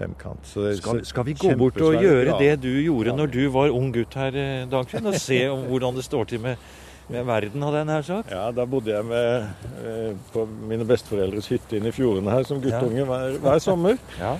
femkant. 0.00 0.52
Det, 0.54 0.76
skal, 0.80 1.02
skal, 1.04 1.26
vi 1.28 1.34
gå 1.38 1.54
bort 1.60 1.80
og 1.84 1.98
gjøre 2.00 2.38
det 2.40 2.54
du 2.64 2.72
gjorde 2.72 3.12
ja. 3.12 3.16
når 3.18 3.32
du 3.34 3.42
var 3.52 3.74
ung 3.76 3.90
gutt 3.94 4.16
her, 4.16 4.38
Dagfinn, 4.70 5.10
og 5.10 5.18
se 5.20 5.42
hvordan 5.50 5.98
det 5.98 6.06
står 6.06 6.30
til 6.32 6.44
med 6.44 6.70
med 7.10 7.26
verden, 7.26 7.64
hadde 7.66 7.80
jeg 7.80 7.88
nær 7.88 8.06
sagt. 8.06 8.30
Ja, 8.32 8.44
da 8.54 8.66
bodde 8.70 8.92
jeg 8.92 9.06
med, 9.06 9.48
eh, 9.82 10.12
på 10.34 10.44
mine 10.70 10.86
besteforeldres 10.86 11.50
hytte 11.50 11.78
inne 11.78 11.90
i 11.90 11.96
fjordene 11.96 12.34
her 12.34 12.46
som 12.46 12.62
guttunge 12.62 13.06
hver, 13.08 13.38
hver, 13.42 13.58
sommer. 13.62 13.98
Ja. 14.20 14.36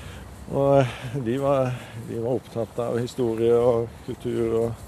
Og 0.51 1.23
de 1.25 1.37
var, 1.39 1.69
de 2.09 2.17
var, 2.19 2.33
opptatt 2.33 2.79
av 2.83 2.97
historie 2.99 3.55
og 3.55 3.91
kultur. 4.07 4.57
Og, 4.65 4.87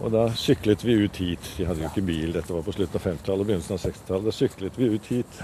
og, 0.00 0.08
da 0.10 0.24
syklet 0.34 0.82
vi 0.82 0.96
ut 1.04 1.20
hit. 1.22 1.52
De 1.54 1.68
hadde 1.68 1.84
jo 1.84 1.90
ikke 1.92 2.06
bil, 2.06 2.32
dette 2.34 2.50
var 2.50 2.64
på 2.66 2.74
slutten 2.74 2.98
av 2.98 3.06
50-tallet 3.06 3.44
og 3.44 3.50
begynnelsen 3.50 3.76
av 3.76 3.84
60-tallet. 3.84 4.26
Da 4.26 4.34
syklet 4.34 4.80
vi 4.80 4.90
ut 4.96 5.12
hit. 5.12 5.38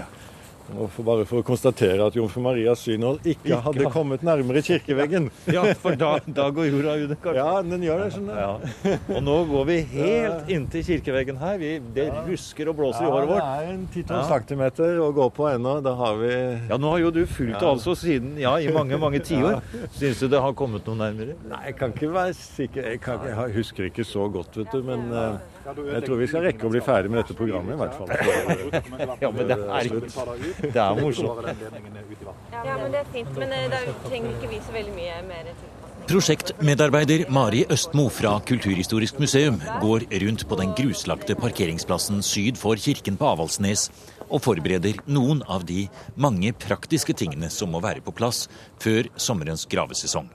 Og 0.77 0.89
for 0.93 1.07
bare 1.07 1.25
for 1.29 1.41
å 1.41 1.45
konstatere 1.45 2.05
at 2.05 2.15
jomfru 2.17 2.43
Marias 2.45 2.83
synål 2.85 3.19
ikke, 3.23 3.47
ikke 3.47 3.59
hadde 3.65 3.91
kommet 3.93 4.25
nærmere 4.25 4.61
kirkeveggen. 4.65 5.29
Ja, 5.55 5.63
for 5.81 5.95
da, 5.97 6.11
da 6.25 6.45
går 6.53 6.67
jorda 6.69 6.93
under, 7.03 7.17
kanskje? 7.23 7.41
Ja, 7.41 7.61
den 7.65 7.83
gjør 7.83 8.03
det. 8.03 8.09
skjønner 8.13 8.39
ja. 8.39 8.97
Og 9.15 9.23
nå 9.25 9.37
går 9.49 9.65
vi 9.69 9.77
helt 9.95 10.51
inntil 10.53 10.85
kirkeveggen 10.85 11.39
her. 11.41 11.57
Vi, 11.61 11.71
det 11.95 12.07
rusker 12.27 12.69
og 12.71 12.77
blåser 12.79 13.05
ja, 13.05 13.09
i 13.09 13.13
håret 13.15 13.31
vårt. 13.31 13.41
Ja, 13.41 13.49
det 13.49 13.69
er 13.69 13.73
en 13.73 13.87
10-12 13.95 14.29
centimeter 14.33 15.01
å 15.03 15.09
gå 15.15 15.29
på 15.39 15.49
ennå. 15.49 15.75
Da 15.85 15.95
har 15.99 16.19
vi 16.21 16.31
Ja, 16.69 16.77
nå 16.77 16.93
har 16.93 17.03
jo 17.03 17.13
du 17.15 17.23
fulgt 17.29 17.59
det 17.59 17.69
altså 17.69 17.95
siden 17.97 18.35
ja, 18.39 18.55
i 18.61 18.69
mange, 18.75 18.99
mange 19.01 19.23
tiår. 19.29 19.59
Syns 19.97 20.21
du 20.21 20.29
det 20.31 20.43
har 20.43 20.55
kommet 20.57 20.85
noe 20.89 20.99
nærmere? 20.99 21.37
Nei, 21.49 21.63
jeg 21.71 21.79
kan 21.81 21.95
ikke 21.95 22.11
være 22.13 22.35
sikker. 22.37 22.91
Jeg, 22.93 23.01
kan, 23.03 23.25
jeg 23.27 23.55
husker 23.57 23.89
ikke 23.89 24.05
så 24.07 24.27
godt, 24.31 24.59
vet 24.61 24.75
du. 24.75 24.83
Men 24.85 25.09
uh, 25.13 25.58
jeg 25.65 26.03
tror 26.05 26.19
vi 26.19 26.27
skal 26.31 26.45
rekke 26.47 26.67
å 26.67 26.71
bli 26.73 26.81
ferdig 26.83 27.11
med 27.11 27.21
dette 27.21 27.35
programmet, 27.37 27.75
i 27.75 27.79
hvert 27.79 27.97
fall. 27.99 28.09
ja, 29.23 29.31
men 29.31 29.49
det 29.49 29.57
er 29.59 29.91
det 30.69 30.83
er 30.85 31.01
morsomt. 31.01 31.43
Ja, 32.53 32.77
men 32.79 32.91
det 32.93 33.03
er 33.03 33.11
fint. 33.13 33.35
Men 33.37 33.53
eh, 33.55 33.67
da 33.71 33.83
trenger 34.07 34.33
ikke 34.37 34.51
vi 34.53 34.63
så 34.65 34.75
veldig 34.75 34.95
mye 34.95 35.19
mer 35.27 35.51
tilpasning. 35.51 35.79
Prosjektmedarbeider 36.09 37.27
Mari 37.29 37.59
Østmo 37.69 38.07
fra 38.09 38.31
Kulturhistorisk 38.41 39.19
museum 39.21 39.59
går 39.83 40.07
rundt 40.23 40.47
på 40.49 40.57
den 40.57 40.71
gruslagte 40.73 41.35
parkeringsplassen 41.37 42.23
syd 42.25 42.57
for 42.57 42.81
kirken 42.81 43.19
på 43.19 43.27
Avaldsnes 43.29 43.91
og 44.25 44.41
forbereder 44.41 45.03
noen 45.05 45.43
av 45.45 45.67
de 45.69 45.83
mange 46.17 46.49
praktiske 46.57 47.13
tingene 47.13 47.51
som 47.53 47.69
må 47.69 47.83
være 47.83 48.01
på 48.01 48.15
plass 48.17 48.47
før 48.81 49.11
sommerens 49.21 49.67
gravesesong. 49.69 50.31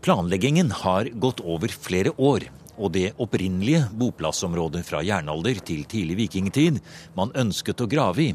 Planleggingen 0.00 0.72
har 0.80 1.12
gått 1.12 1.42
over 1.44 1.68
flere 1.68 2.14
år, 2.16 2.48
og 2.80 2.94
det 2.96 3.12
opprinnelige 3.20 3.84
boplassområdet 4.00 4.82
fra 4.88 5.02
jernalder 5.04 5.60
til 5.66 5.84
tidlig 5.90 6.16
vikingtid 6.24 6.80
man 7.16 7.32
ønsket 7.38 7.84
å 7.84 7.88
grave 7.90 8.24
i, 8.24 8.30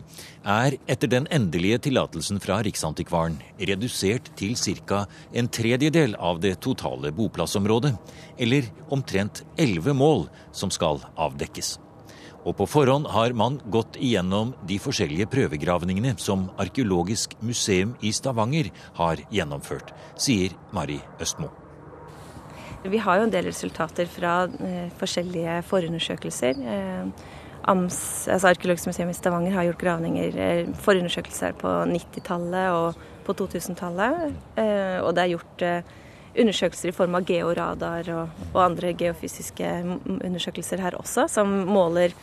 er 0.45 0.77
etter 0.87 1.09
den 1.11 1.27
endelige 1.33 1.81
tillatelsen 1.87 2.41
fra 2.43 2.61
Riksantikvaren 2.65 3.39
redusert 3.57 4.29
til 4.37 4.53
ca. 4.55 5.05
en 5.33 5.49
tredjedel 5.49 6.15
av 6.15 6.39
det 6.39 6.59
totale 6.61 7.11
boplassområdet, 7.11 7.95
eller 8.37 8.69
omtrent 8.89 9.43
elleve 9.57 9.93
mål 9.93 10.27
som 10.51 10.71
skal 10.71 11.01
avdekkes. 11.17 11.79
Og 12.45 12.53
på 12.59 12.67
forhånd 12.69 13.09
har 13.09 13.33
man 13.33 13.57
gått 13.73 13.97
igjennom 13.97 14.53
de 14.69 14.77
forskjellige 14.77 15.31
prøvegravningene 15.33 16.13
som 16.21 16.51
Arkeologisk 16.61 17.33
museum 17.41 17.97
i 18.05 18.13
Stavanger 18.13 18.69
har 19.01 19.25
gjennomført, 19.33 19.95
sier 20.13 20.53
Mari 20.75 21.01
Østmo. 21.17 21.64
Vi 22.85 23.01
har 23.01 23.17
jo 23.17 23.25
en 23.25 23.33
del 23.33 23.47
resultater 23.49 24.05
fra 24.09 24.35
eh, 24.61 24.89
forskjellige 24.99 25.57
forundersøkelser. 25.65 26.59
Eh, 26.61 27.25
AMS, 27.65 27.97
altså 28.29 28.51
Arkeologisk 28.51 28.91
museum 28.91 29.09
i 29.09 29.15
Stavanger 29.17 29.55
har 29.55 29.65
gjort 29.65 29.81
gravninger, 29.81 30.37
eh, 30.37 30.73
forundersøkelser 30.85 31.55
på 31.57 31.71
90-tallet 31.89 32.75
og 32.77 32.99
på 33.25 33.33
2000-tallet. 33.41 34.35
Eh, 34.61 34.99
og 35.01 35.15
det 35.17 35.23
er 35.23 35.33
gjort 35.33 35.65
undersøkelser 36.41 36.91
i 36.91 36.95
form 36.95 37.15
av 37.17 37.27
georadar 37.29 38.09
og, 38.13 38.41
og 38.51 38.59
andre 38.63 38.93
geofysiske 38.97 39.69
undersøkelser 40.05 40.81
her 40.83 40.97
også, 40.99 41.27
som 41.31 41.51
måler, 41.69 42.13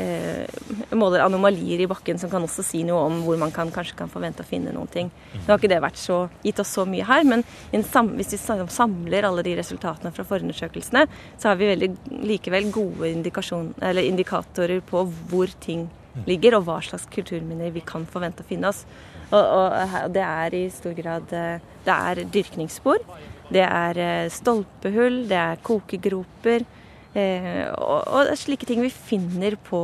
eh, 0.00 0.48
måler, 0.96 1.24
anomalier 1.24 1.82
i 1.82 1.88
bakken 1.90 2.18
som 2.20 2.32
kan 2.32 2.44
også 2.46 2.64
si 2.66 2.82
noe 2.86 3.04
om 3.08 3.20
hvor 3.26 3.38
man 3.40 3.54
kan, 3.54 3.70
kanskje 3.74 3.98
kan 3.98 4.12
forvente 4.12 4.44
å 4.44 4.48
finne 4.48 4.74
noen 4.74 4.90
ting. 4.90 5.12
Nå 5.34 5.46
har 5.48 5.60
ikke 5.60 5.72
det 5.72 5.92
så, 6.00 6.22
gitt 6.44 6.62
oss 6.62 6.74
så 6.78 6.86
mye 6.88 7.06
her, 7.06 7.24
men 7.28 7.44
hvis 7.70 8.34
vi 8.34 8.40
samler 8.40 9.28
alle 9.28 9.46
de 9.46 9.56
resultatene 9.60 10.12
fra 10.14 10.26
forundersøkelsene, 10.26 11.06
så 11.38 11.52
har 11.52 11.60
vi 11.60 11.70
veldig, 11.72 11.94
likevel 12.26 12.70
gode 12.74 13.14
indikatorer 13.14 14.80
på 14.86 15.06
hvor 15.30 15.56
ting 15.62 15.88
ligger, 16.26 16.58
og 16.58 16.66
hva 16.66 16.80
slags 16.82 17.06
kulturminner 17.12 17.70
vi 17.74 17.82
kan 17.86 18.06
forvente 18.08 18.42
å 18.42 18.48
finne 18.48 18.70
oss. 18.72 18.84
Og, 19.30 19.38
og 19.38 20.14
det 20.14 20.24
er 20.26 20.56
i 20.58 20.64
stor 20.74 20.94
grad 20.96 21.30
eh, 21.36 21.60
det 21.86 21.94
er 21.94 22.24
dyrkningsspor. 22.34 23.04
Det 23.50 23.64
er 23.64 23.98
eh, 24.00 24.28
stolpehull, 24.32 25.24
det 25.30 25.38
er 25.38 25.64
kokegroper. 25.66 26.66
Eh, 27.10 27.64
og, 27.74 28.04
og, 28.06 28.28
slike 28.38 28.68
ting 28.68 28.84
vi 28.84 28.92
finner 28.94 29.56
på 29.66 29.80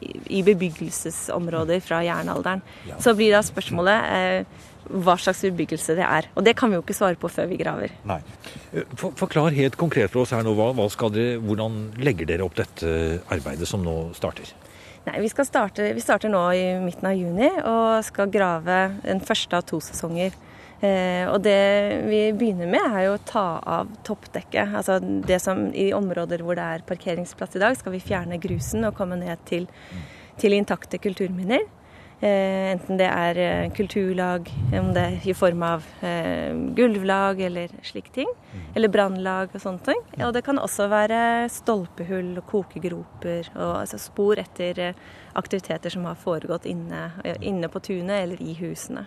i, 0.00 0.40
bebyggelsesområder 0.46 1.82
fra 1.84 2.00
jernalderen. 2.06 2.64
Ja. 2.88 2.96
Så 3.04 3.12
blir 3.18 3.34
da 3.36 3.42
spørsmålet 3.44 4.14
eh, 4.14 4.68
hva 4.88 5.18
slags 5.20 5.42
bebyggelse 5.44 5.98
det 5.98 6.06
er. 6.06 6.30
Og 6.32 6.46
det 6.46 6.56
kan 6.56 6.72
vi 6.72 6.78
jo 6.78 6.84
ikke 6.84 6.96
svare 6.96 7.20
på 7.20 7.28
før 7.28 7.50
vi 7.50 7.60
graver. 7.60 7.92
Nei. 8.08 8.22
For, 8.96 9.12
forklar 9.18 9.52
helt 9.56 9.76
konkret 9.80 10.14
for 10.14 10.24
oss 10.24 10.32
her 10.32 10.46
nå, 10.46 10.56
hva, 10.56 10.70
hva 10.72 11.12
dere, 11.12 11.36
hvordan 11.44 11.76
legger 12.00 12.32
dere 12.32 12.48
opp 12.48 12.56
dette 12.56 13.20
arbeidet 13.28 13.68
som 13.68 13.84
nå 13.84 13.98
starter? 14.16 14.48
Nei, 15.04 15.20
vi, 15.24 15.28
starte, 15.30 15.92
vi 15.96 16.04
starter 16.04 16.32
nå 16.32 16.40
i 16.56 16.64
midten 16.82 17.06
av 17.08 17.16
juni 17.16 17.48
og 17.62 18.04
skal 18.04 18.32
grave 18.32 18.80
den 19.04 19.20
første 19.24 19.60
av 19.60 19.68
to 19.68 19.80
sesonger 19.84 20.34
og 20.78 21.40
det 21.42 21.62
vi 22.06 22.20
begynner 22.38 22.68
med, 22.70 22.84
er 22.86 23.08
jo 23.08 23.16
å 23.16 23.22
ta 23.26 23.46
av 23.66 23.88
toppdekket. 24.06 24.76
Altså 24.78 25.00
det 25.02 25.40
som 25.42 25.64
i 25.74 25.88
områder 25.96 26.44
hvor 26.46 26.54
det 26.54 26.66
er 26.76 26.84
parkeringsplass 26.86 27.58
i 27.58 27.62
dag, 27.64 27.74
skal 27.80 27.96
vi 27.96 28.02
fjerne 28.04 28.38
grusen 28.38 28.86
og 28.86 28.94
komme 28.98 29.18
ned 29.18 29.42
til, 29.50 29.66
til 30.38 30.54
intakte 30.54 31.00
kulturminner. 31.02 31.66
Eh, 32.20 32.72
enten 32.72 32.98
det 32.98 33.06
er 33.06 33.38
eh, 33.38 33.68
kulturlag, 33.70 34.48
om 34.74 34.88
det 34.94 35.02
er 35.04 35.26
i 35.30 35.34
form 35.38 35.62
av 35.62 35.84
eh, 36.02 36.50
gulvlag 36.74 37.40
eller 37.46 37.70
slike 37.86 38.10
ting. 38.14 38.32
Eller 38.74 38.90
brannlag 38.90 39.54
og 39.54 39.62
sånne 39.62 39.84
ting. 39.86 40.00
Og 40.26 40.32
det 40.34 40.42
kan 40.46 40.58
også 40.58 40.88
være 40.90 41.20
stolpehull 41.54 42.32
og 42.40 42.48
kokegroper 42.50 43.52
og 43.54 43.76
altså 43.84 44.00
spor 44.02 44.42
etter 44.42 44.82
eh, 44.88 45.04
aktiviteter 45.38 45.94
som 45.94 46.08
har 46.10 46.18
foregått 46.18 46.66
inne, 46.66 47.12
inne 47.38 47.70
på 47.70 47.84
tunet 47.86 48.24
eller 48.24 48.42
i 48.42 48.56
husene. 48.58 49.06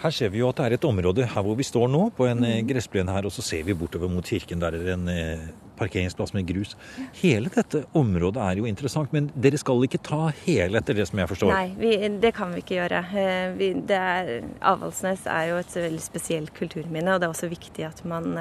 Her 0.00 0.12
ser 0.16 0.30
vi 0.32 0.40
jo 0.40 0.48
at 0.48 0.56
det 0.56 0.66
er 0.66 0.74
et 0.78 0.84
område 0.88 1.26
her 1.28 1.44
hvor 1.44 1.56
vi 1.58 1.64
står 1.66 1.90
nå, 1.92 2.06
på 2.16 2.24
en 2.30 2.40
mm. 2.40 2.68
gressplen 2.70 3.10
her, 3.12 3.26
og 3.28 3.34
så 3.34 3.44
ser 3.44 3.66
vi 3.66 3.76
bortover 3.76 4.08
mot 4.08 4.24
kirken. 4.24 4.62
Der 4.62 4.72
er 4.72 4.84
det 4.86 4.94
en 4.94 5.10
eh, 5.12 5.42
parkeringsplass 5.76 6.32
med 6.36 6.46
grus. 6.48 6.72
Hele 7.20 7.52
dette 7.52 7.82
området 7.96 8.40
er 8.40 8.62
jo 8.62 8.68
interessant, 8.68 9.12
men 9.12 9.28
dere 9.36 9.60
skal 9.60 9.84
ikke 9.84 10.00
ta 10.06 10.30
hele 10.46 10.80
etter 10.80 10.96
det 10.96 11.04
som 11.10 11.20
jeg 11.20 11.28
forstår? 11.32 11.52
Nei, 11.52 11.74
vi, 11.76 11.92
det 12.22 12.32
kan 12.36 12.54
vi 12.54 12.64
ikke 12.64 12.78
gjøre. 12.78 13.02
Eh, 13.24 13.42
vi, 13.58 13.72
er, 13.96 14.32
Avaldsnes 14.72 15.26
er 15.28 15.50
jo 15.50 15.60
et 15.60 15.76
veldig 15.82 16.06
spesielt 16.06 16.54
kulturminne, 16.56 17.12
og 17.12 17.20
det 17.20 17.28
er 17.28 17.36
også 17.36 17.52
viktig 17.52 17.84
at 17.90 18.00
man 18.08 18.32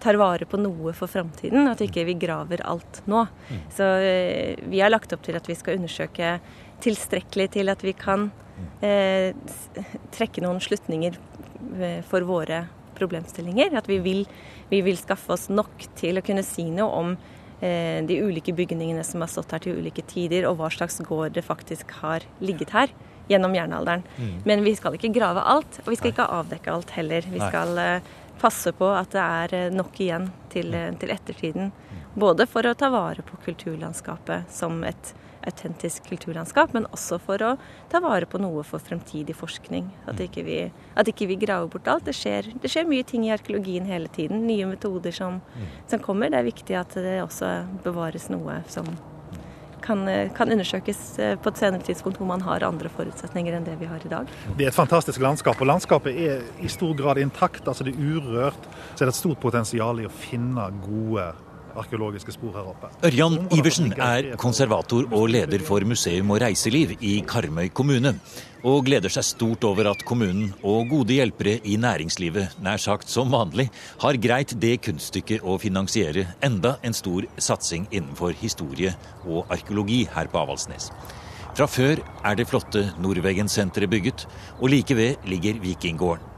tar 0.00 0.16
vare 0.20 0.48
på 0.48 0.60
noe 0.60 0.96
for 0.96 1.12
framtiden. 1.12 1.68
At 1.68 1.84
ikke 1.84 2.06
vi 2.08 2.16
graver 2.24 2.64
alt 2.64 3.02
nå. 3.08 3.26
Mm. 3.50 3.60
Så 3.72 3.92
vi 4.64 4.80
har 4.80 4.92
lagt 4.92 5.12
opp 5.12 5.24
til 5.28 5.36
at 5.36 5.48
vi 5.48 5.56
skal 5.56 5.76
undersøke 5.76 6.38
tilstrekkelig 6.84 7.50
til 7.56 7.72
at 7.72 7.84
vi 7.84 7.96
kan 7.96 8.30
eh, 8.84 9.32
trekke 10.14 10.44
noen 10.44 10.60
slutninger 10.62 11.18
eh, 11.80 12.02
for 12.06 12.26
våre 12.28 12.66
problemstillinger. 12.96 13.76
At 13.76 13.88
vi 13.90 13.98
vil, 14.04 14.24
vi 14.70 14.82
vil, 14.86 14.98
skaffe 15.00 15.34
oss 15.36 15.48
nok 15.52 15.88
til 15.98 16.18
å 16.20 16.24
kunne 16.26 16.44
si 16.46 16.68
noe 16.72 17.00
om 17.00 17.16
eh, 17.60 18.04
de 18.06 18.20
ulike 18.22 18.54
bygningene 18.56 19.04
som 19.04 19.24
har 19.24 19.32
stått 19.32 19.56
her 19.56 19.64
til 19.64 19.80
ulike 19.80 20.04
tider, 20.08 20.48
og 20.48 20.60
hva 20.60 20.70
slags 20.72 21.00
gård 21.04 21.36
det 21.36 21.44
faktisk 21.46 21.98
har 22.02 22.24
ligget 22.40 22.74
her 22.76 22.94
gjennom 23.28 23.54
jernalderen. 23.54 24.02
Mm. 24.16 24.36
Men 24.44 24.62
vi 24.64 24.76
skal 24.76 24.94
ikke 24.94 25.12
grave 25.14 25.42
alt, 25.42 25.80
og 25.84 25.90
vi 25.90 25.98
skal 25.98 26.12
ikke 26.12 26.30
avdekke 26.38 26.72
alt 26.72 26.94
heller. 26.94 27.26
Vi 27.30 27.42
skal 27.42 27.78
eh, 27.82 28.14
passe 28.40 28.72
på 28.76 28.88
at 28.94 29.12
det 29.14 29.22
er 29.22 29.54
eh, 29.58 29.74
nok 29.74 30.00
igjen 30.00 30.30
til, 30.52 30.74
eh, 30.74 30.92
til 31.00 31.12
ettertiden. 31.14 31.70
Mm. 31.72 32.02
Både 32.14 32.46
for 32.48 32.66
å 32.66 32.74
ta 32.78 32.90
vare 32.92 33.24
på 33.26 33.38
kulturlandskapet 33.44 34.52
som 34.52 34.82
et 34.86 35.14
autentisk 35.46 36.06
kulturlandskap, 36.10 36.74
men 36.76 36.88
også 36.94 37.18
for 37.22 37.42
å 37.44 37.54
ta 37.92 38.00
vare 38.04 38.28
på 38.28 38.40
noe 38.42 38.64
for 38.66 38.82
fremtidig 38.82 39.36
forskning. 39.38 39.88
At 40.10 40.20
ikke 40.22 40.44
vi, 40.46 40.60
at 40.98 41.10
ikke 41.10 41.28
vi 41.30 41.40
graver 41.40 41.70
bort 41.72 41.90
alt. 41.90 42.06
Det 42.08 42.16
skjer, 42.16 42.52
det 42.62 42.70
skjer, 42.72 42.88
mye 42.90 43.06
ting 43.06 43.26
i 43.26 43.34
arkeologien 43.34 43.88
hele 43.88 44.10
tiden. 44.12 44.46
Nye 44.48 44.68
metoder 44.68 45.14
som, 45.14 45.40
som, 45.88 46.02
kommer. 46.02 46.32
Det 46.32 46.40
er 46.40 46.50
viktig 46.50 46.78
at 46.78 46.96
det 46.98 47.20
også 47.24 47.52
bevares 47.84 48.28
noe 48.32 48.60
som 48.72 48.88
kan, 49.86 50.02
kan, 50.34 50.50
undersøkes 50.50 51.00
på 51.42 51.50
et 51.52 51.60
senere 51.60 51.86
tidspunkt 51.86 52.18
hvor 52.18 52.26
man 52.26 52.42
har 52.42 52.64
andre 52.66 52.90
forutsetninger 52.90 53.54
enn 53.54 53.66
det 53.68 53.76
vi 53.78 53.86
har 53.86 54.02
i 54.02 54.10
dag. 54.10 54.30
Det 54.58 54.66
er 54.66 54.72
et 54.72 54.76
fantastisk 54.76 55.22
landskap, 55.22 55.60
og 55.62 55.70
landskapet 55.70 56.18
er 56.26 56.46
i 56.58 56.70
stor 56.72 56.96
grad 56.98 57.22
intakt. 57.22 57.68
altså 57.68 57.86
Det 57.86 57.94
er 57.94 58.16
urørt. 58.16 58.70
Så 58.94 59.04
er 59.04 59.06
det 59.06 59.14
et 59.14 59.22
stort 59.22 59.42
potensial 59.42 60.02
i 60.02 60.08
å 60.08 60.12
finne 60.12 60.70
gode 60.82 61.30
arkeologiske 61.80 62.34
spor 62.34 62.54
her 62.56 62.68
oppe. 62.72 62.90
Ørjan 63.06 63.38
Iversen 63.56 63.92
er 63.96 64.32
konservator 64.40 65.08
og 65.14 65.28
leder 65.32 65.62
for 65.66 65.84
museum 65.86 66.32
og 66.34 66.42
reiseliv 66.42 66.96
i 67.00 67.18
Karmøy 67.26 67.68
kommune, 67.74 68.16
og 68.66 68.86
gleder 68.88 69.12
seg 69.12 69.26
stort 69.28 69.64
over 69.68 69.92
at 69.92 70.02
kommunen 70.08 70.50
og 70.66 70.88
gode 70.90 71.18
hjelpere 71.18 71.60
i 71.62 71.76
næringslivet, 71.78 72.56
nær 72.64 72.80
sagt 72.82 73.12
som 73.12 73.30
vanlig, 73.30 73.68
har 74.02 74.18
greit 74.22 74.56
det 74.62 74.80
kunststykket 74.86 75.44
å 75.46 75.58
finansiere 75.62 76.26
enda 76.44 76.76
en 76.82 76.96
stor 76.96 77.28
satsing 77.38 77.86
innenfor 77.92 78.34
historie 78.40 78.96
og 79.24 79.46
arkeologi 79.54 80.02
her 80.16 80.32
på 80.32 80.42
Avaldsnes. 80.42 80.90
Fra 81.56 81.68
før 81.70 82.02
er 82.26 82.34
det 82.36 82.48
flotte 82.50 82.82
Nordveggen-senteret 83.00 83.88
bygget, 83.88 84.26
og 84.60 84.68
like 84.74 84.96
ved 84.96 85.22
ligger 85.24 85.62
Vikinggården. 85.62 86.32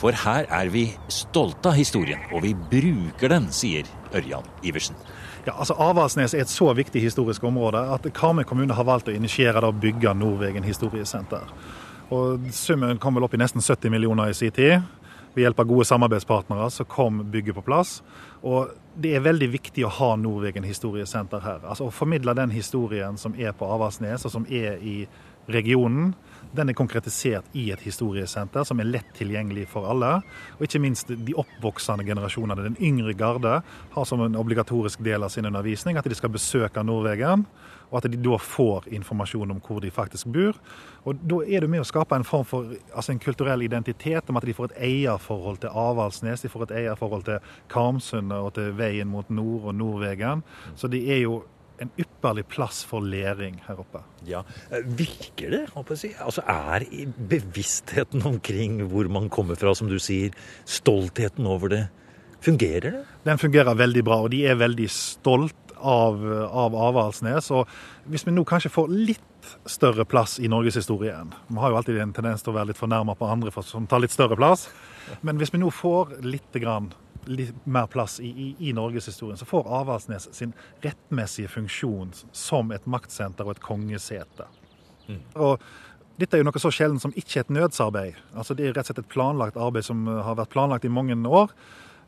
For 0.00 0.16
her 0.16 0.48
er 0.50 0.70
vi 0.72 0.88
stolte 1.12 1.70
av 1.70 1.76
historien, 1.78 2.22
og 2.32 2.42
vi 2.42 2.54
bruker 2.56 3.30
den, 3.30 3.50
sier 3.54 3.86
Ørjan 4.14 4.48
Iversen. 4.62 4.96
Ja, 5.46 5.56
altså 5.56 5.74
Avaldsnes 5.80 6.34
er 6.34 6.44
et 6.44 6.52
så 6.52 6.70
viktig 6.76 7.02
historisk 7.02 7.44
område 7.44 7.80
at 7.94 8.06
Karmøy 8.14 8.44
kommune 8.46 8.76
har 8.76 8.86
valgt 8.86 9.10
å 9.10 9.14
initiere 9.14 9.64
å 9.66 9.74
bygge 9.74 10.14
Nordvegen 10.14 10.66
historiesenter. 10.66 11.48
Og 12.12 12.50
Summen 12.52 13.00
kom 13.02 13.16
vel 13.16 13.26
opp 13.26 13.34
i 13.34 13.40
nesten 13.40 13.64
70 13.64 13.90
millioner 13.90 14.30
i 14.30 14.36
sin 14.36 14.52
tid. 14.54 14.82
Ved 15.32 15.46
hjelp 15.46 15.62
av 15.62 15.68
gode 15.70 15.86
samarbeidspartnere 15.88 16.68
så 16.70 16.84
kom 16.84 17.22
bygget 17.32 17.56
på 17.56 17.64
plass. 17.64 18.02
Og 18.44 18.74
det 19.00 19.14
er 19.16 19.24
veldig 19.24 19.48
viktig 19.54 19.86
å 19.88 19.92
ha 19.96 20.10
Nordvegen 20.20 20.66
historiesenter 20.68 21.40
her. 21.40 21.62
Altså 21.64 21.88
Å 21.88 21.94
formidle 21.94 22.34
den 22.36 22.52
historien 22.52 23.16
som 23.18 23.34
er 23.38 23.56
på 23.56 23.66
Avaldsnes, 23.66 24.26
og 24.28 24.34
som 24.34 24.44
er 24.50 24.76
i 24.84 25.06
regionen 25.48 26.12
den 26.52 26.68
er 26.68 26.76
konkretisert 26.76 27.48
i 27.56 27.70
et 27.72 27.80
historiesenter 27.84 28.66
som 28.68 28.80
er 28.80 28.90
lett 28.90 29.12
tilgjengelig 29.16 29.66
for 29.72 29.88
alle. 29.88 30.18
Og 30.58 30.66
ikke 30.66 30.82
minst 30.82 31.08
de 31.08 31.36
oppvoksende 31.38 32.04
generasjonene. 32.06 32.68
Den 32.68 32.80
yngre 32.80 33.14
garde 33.16 33.58
har 33.94 34.08
som 34.08 34.20
en 34.24 34.36
obligatorisk 34.36 35.02
del 35.04 35.24
av 35.24 35.32
sin 35.32 35.48
undervisning 35.48 35.96
at 35.96 36.08
de 36.08 36.18
skal 36.18 36.32
besøke 36.32 36.84
Nordvegen, 36.84 37.46
og 37.92 37.98
at 38.00 38.08
de 38.08 38.20
da 38.24 38.38
får 38.40 38.88
informasjon 38.96 39.52
om 39.52 39.60
hvor 39.64 39.80
de 39.84 39.90
faktisk 39.92 40.30
bor. 40.32 40.56
Og 41.04 41.16
Da 41.28 41.40
er 41.44 41.60
det 41.60 41.70
med 41.70 41.82
å 41.82 41.88
skape 41.88 42.16
en 42.16 42.24
form 42.24 42.44
for 42.48 42.72
altså 42.94 43.12
en 43.12 43.20
kulturell 43.20 43.62
identitet, 43.62 44.28
om 44.28 44.36
at 44.40 44.46
de 44.48 44.54
får 44.56 44.72
et 44.72 44.78
eierforhold 44.88 45.60
til 45.60 45.72
Avaldsnes, 45.72 46.40
de 46.40 46.48
får 46.48 46.68
et 46.68 46.76
eierforhold 46.82 47.24
til 47.28 47.38
Karmsundet 47.68 48.38
og 48.38 48.54
til 48.56 48.72
veien 48.76 49.08
mot 49.08 49.28
nord 49.30 49.68
og 49.68 49.74
Nordvegen. 49.76 50.42
Så 50.74 50.88
de 50.88 51.04
er 51.12 51.24
jo 51.26 51.42
en 51.82 51.92
ypperlig 52.00 52.44
plass 52.52 52.82
for 52.88 53.04
læring 53.04 53.60
her 53.66 53.80
oppe. 53.82 54.02
Ja, 54.28 54.44
eh, 54.70 54.84
Virker 54.84 55.50
det? 55.50 55.62
Altså 55.76 56.42
Er 56.48 56.86
bevisstheten 57.28 58.24
omkring 58.26 58.80
hvor 58.90 59.08
man 59.08 59.28
kommer 59.28 59.58
fra, 59.58 59.74
som 59.74 59.88
du 59.88 59.98
sier, 59.98 60.30
stoltheten 60.64 61.46
over 61.46 61.68
det, 61.68 61.82
fungerer 62.42 62.90
det? 62.90 63.04
Den 63.24 63.38
fungerer 63.38 63.78
veldig 63.78 64.04
bra, 64.04 64.22
og 64.22 64.30
de 64.30 64.44
er 64.46 64.58
veldig 64.60 64.88
stolt 64.90 65.56
av, 65.82 66.22
av 66.50 66.74
Avaldsnes. 66.74 67.50
Og 67.54 67.68
hvis 68.10 68.26
vi 68.26 68.34
nå 68.34 68.44
kanskje 68.48 68.72
får 68.72 68.90
litt 68.92 69.28
større 69.66 70.04
plass 70.06 70.36
i 70.38 70.46
norgeshistorien 70.46 71.32
Vi 71.48 71.58
har 71.58 71.72
jo 71.72 71.78
alltid 71.80 71.96
en 71.98 72.12
tendens 72.14 72.44
til 72.44 72.52
å 72.52 72.56
være 72.60 72.70
litt 72.70 72.78
fornærma 72.78 73.16
på 73.18 73.26
andre 73.26 73.50
som 73.66 73.88
tar 73.90 74.02
litt 74.04 74.14
større 74.14 74.38
plass. 74.38 74.68
Men 75.20 75.40
hvis 75.40 75.52
vi 75.52 75.58
nå 75.62 75.70
får 75.74 76.20
litt 76.22 76.60
grann 76.62 76.92
litt 77.30 77.66
mer 77.66 77.86
plass 77.86 78.18
i, 78.20 78.30
i, 78.30 78.48
i 78.68 78.72
norgeshistorien, 78.76 79.38
så 79.38 79.46
får 79.48 79.68
Avaldsnes 79.80 80.28
sin 80.34 80.54
rettmessige 80.82 81.50
funksjon 81.52 82.12
som 82.32 82.72
et 82.74 82.86
maktsenter 82.86 83.46
og 83.46 83.56
et 83.56 83.64
kongesete. 83.64 84.48
Mm. 85.08 85.22
Og 85.34 85.62
dette 86.18 86.36
er 86.36 86.42
jo 86.42 86.48
noe 86.48 86.62
så 86.62 86.72
sjelden 86.74 87.00
som 87.02 87.14
ikke 87.18 87.42
et 87.42 87.54
nødsarbeid. 87.54 88.18
Altså 88.34 88.54
Det 88.54 88.66
er 88.66 88.76
rett 88.76 88.84
og 88.84 88.92
slett 88.92 89.04
et 89.04 89.12
planlagt 89.12 89.56
arbeid 89.56 89.86
som 89.86 90.04
har 90.06 90.36
vært 90.38 90.52
planlagt 90.52 90.86
i 90.86 90.92
mange 90.92 91.16
år. 91.28 91.54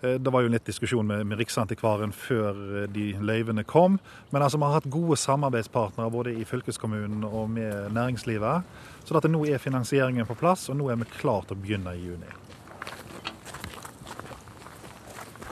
Eh, 0.04 0.18
det 0.20 0.32
var 0.32 0.44
jo 0.44 0.52
litt 0.52 0.66
diskusjon 0.68 1.06
med, 1.08 1.24
med 1.26 1.40
Riksantikvaren 1.40 2.12
før 2.14 2.60
eh, 2.82 2.86
de 2.92 3.12
løyvene 3.20 3.64
kom. 3.68 3.98
Men 4.30 4.44
altså 4.44 4.60
vi 4.60 4.68
har 4.68 4.78
hatt 4.78 4.90
gode 4.92 5.18
samarbeidspartnere 5.20 6.12
både 6.12 6.34
i 6.36 6.46
fylkeskommunen 6.48 7.24
og 7.24 7.48
med 7.50 7.94
næringslivet. 7.96 8.76
Så 9.04 9.16
at 9.18 9.28
nå 9.30 9.44
er 9.48 9.62
finansieringen 9.62 10.28
på 10.28 10.36
plass, 10.38 10.68
og 10.72 10.78
nå 10.80 10.90
er 10.90 11.00
vi 11.00 11.10
klare 11.18 11.48
til 11.48 11.56
å 11.58 11.62
begynne 11.64 11.96
i 11.96 12.04
juni. 12.04 12.30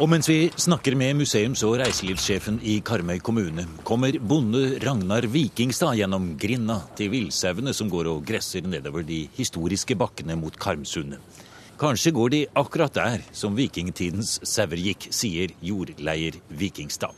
Og 0.00 0.08
mens 0.08 0.24
vi 0.24 0.46
snakker 0.56 0.94
med 0.96 1.18
museums- 1.18 1.60
og 1.68 1.74
reiselivssjefen 1.76 2.56
i 2.64 2.78
Karmøy 2.80 3.18
kommune, 3.20 3.66
kommer 3.84 4.16
bonde 4.16 4.78
Ragnar 4.80 5.26
Vikingstad 5.28 5.98
gjennom 5.98 6.30
grinda 6.40 6.78
til 6.96 7.10
villsauene 7.12 7.74
som 7.76 7.90
går 7.92 8.08
og 8.08 8.22
gresser 8.24 8.64
nedover 8.64 9.04
de 9.04 9.26
historiske 9.36 9.92
bakkene 10.00 10.38
mot 10.40 10.56
Karmsundet. 10.56 11.20
Kanskje 11.76 12.14
går 12.16 12.32
de 12.32 12.40
akkurat 12.56 12.94
der 12.96 13.26
som 13.36 13.52
vikingtidens 13.58 14.38
sauer 14.48 14.80
gikk, 14.80 15.10
sier 15.12 15.52
jordleier 15.60 16.40
Vikingstad. 16.48 17.12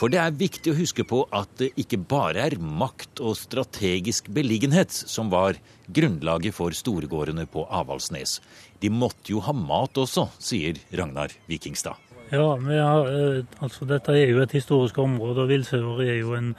For 0.00 0.08
det 0.08 0.16
er 0.16 0.32
viktig 0.32 0.72
å 0.72 0.78
huske 0.78 1.04
på 1.04 1.26
at 1.36 1.50
det 1.60 1.74
ikke 1.80 1.98
bare 2.08 2.46
er 2.46 2.54
makt 2.56 3.20
og 3.20 3.34
strategisk 3.36 4.30
beliggenhet 4.32 4.94
som 4.96 5.28
var 5.28 5.58
grunnlaget 5.92 6.56
for 6.56 6.72
storgårdene 6.72 7.44
på 7.52 7.66
Avaldsnes. 7.68 8.38
De 8.80 8.88
måtte 8.88 9.34
jo 9.34 9.42
ha 9.44 9.52
mat 9.52 10.00
også, 10.00 10.30
sier 10.40 10.80
Ragnar 10.96 11.34
Vikingstad. 11.50 12.00
Ja, 12.30 12.46
har, 12.56 13.10
eh, 13.10 13.42
altså 13.60 13.84
dette 13.90 14.14
er 14.16 14.30
jo 14.30 14.40
et 14.40 14.54
historisk 14.56 15.02
område, 15.02 15.44
og 15.44 15.52
villsauer 15.52 16.00
er 16.06 16.16
jo 16.22 16.32
en, 16.38 16.54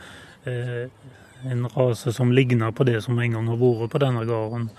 eh, 0.45 0.85
en, 1.49 1.65
rase 1.73 2.13
som 2.13 2.29
ligner 2.29 2.71
på 2.71 2.85
det 2.85 3.01
som 3.01 3.17
en 3.17 3.31
gang 3.31 3.47
har 3.47 3.57
vært 3.57 3.89
på 3.89 4.03
denne 4.05 4.21
gården. 4.21 4.69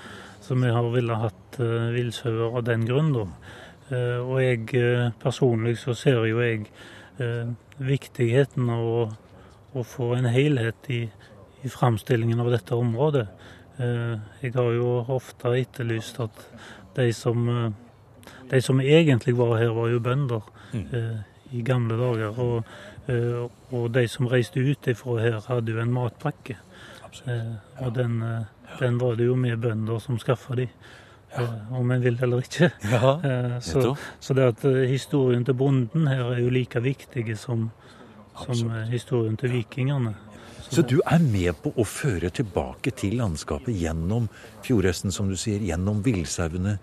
Så 0.40 0.54
vi 0.54 0.70
har 0.70 0.90
villet 0.90 1.18
hatt 1.18 1.58
uh, 1.58 1.90
villsauer 1.94 2.58
av 2.58 2.64
den 2.64 2.84
grunn, 2.86 3.12
da. 3.14 3.26
og 4.26 4.40
jeg 4.42 5.12
personlig 5.22 5.76
så 5.78 5.94
ser 5.94 6.26
jo 6.26 6.40
jeg 6.42 6.66
viktigheten 7.78 8.70
av 8.70 8.84
å, 8.86 9.02
å, 9.72 9.84
få 9.86 10.12
en 10.16 10.28
helhet 10.32 10.90
i, 10.92 11.02
i 11.62 11.70
framstillingen 11.72 12.40
av 12.42 12.50
dette 12.52 12.76
området. 12.76 13.26
Eh, 13.78 14.14
jeg 14.42 14.54
har 14.56 14.72
jo 14.76 14.96
ofte 15.14 15.54
etterlyst 15.56 16.20
at 16.22 16.44
de 16.96 17.08
som, 17.16 17.48
eh, 17.48 18.32
de 18.50 18.60
som 18.60 18.80
egentlig 18.80 19.36
var 19.38 19.56
her, 19.58 19.72
var 19.76 19.88
jo 19.92 20.00
bønder 20.00 20.42
mm. 20.72 20.86
Eh, 20.92 21.20
i 21.52 21.62
gamle 21.62 21.96
dager. 22.00 22.38
Og, 22.40 22.64
og, 23.72 23.90
de 23.92 24.06
som 24.08 24.28
reiste 24.30 24.60
ut 24.60 24.86
ifra 24.88 25.18
her, 25.20 25.40
hadde 25.48 25.72
jo 25.74 25.80
en 25.82 25.92
matpakke. 25.92 26.54
Og 27.82 27.90
den, 27.92 28.14
den 28.78 29.00
var 29.00 29.18
det 29.18 29.26
jo 29.26 29.34
vi 29.36 29.52
bønder 29.56 29.98
som 30.00 30.20
skaffa 30.22 30.56
de. 30.56 30.68
Ja. 31.32 31.46
om 31.78 31.90
en 31.90 32.02
vil 32.04 32.18
eller 32.22 32.42
ikke. 32.44 32.70
Ja, 32.92 33.12
så, 33.60 33.94
så, 34.20 34.34
det 34.36 34.48
at 34.50 34.66
historien 34.90 35.44
til 35.48 35.56
bonden 35.56 36.06
her 36.10 36.34
er 36.34 36.42
jo 36.42 36.50
like 36.52 36.82
viktig 36.84 37.24
som, 37.40 37.70
som 38.36 38.68
eh, 38.70 38.90
historien 38.92 39.36
til 39.40 39.54
vikingene. 39.56 40.14
Så 40.72 40.82
du 40.88 40.98
er 41.04 41.20
med 41.20 41.56
på 41.60 41.72
å 41.76 41.84
føre 41.84 42.30
tilbake 42.32 42.94
til 42.96 43.18
landskapet 43.20 43.74
gjennom 43.76 44.28
fjordhesten, 44.64 45.12
som 45.12 45.28
du 45.28 45.36
sier, 45.36 45.60
gjennom 45.60 46.00
villsauene. 46.04 46.78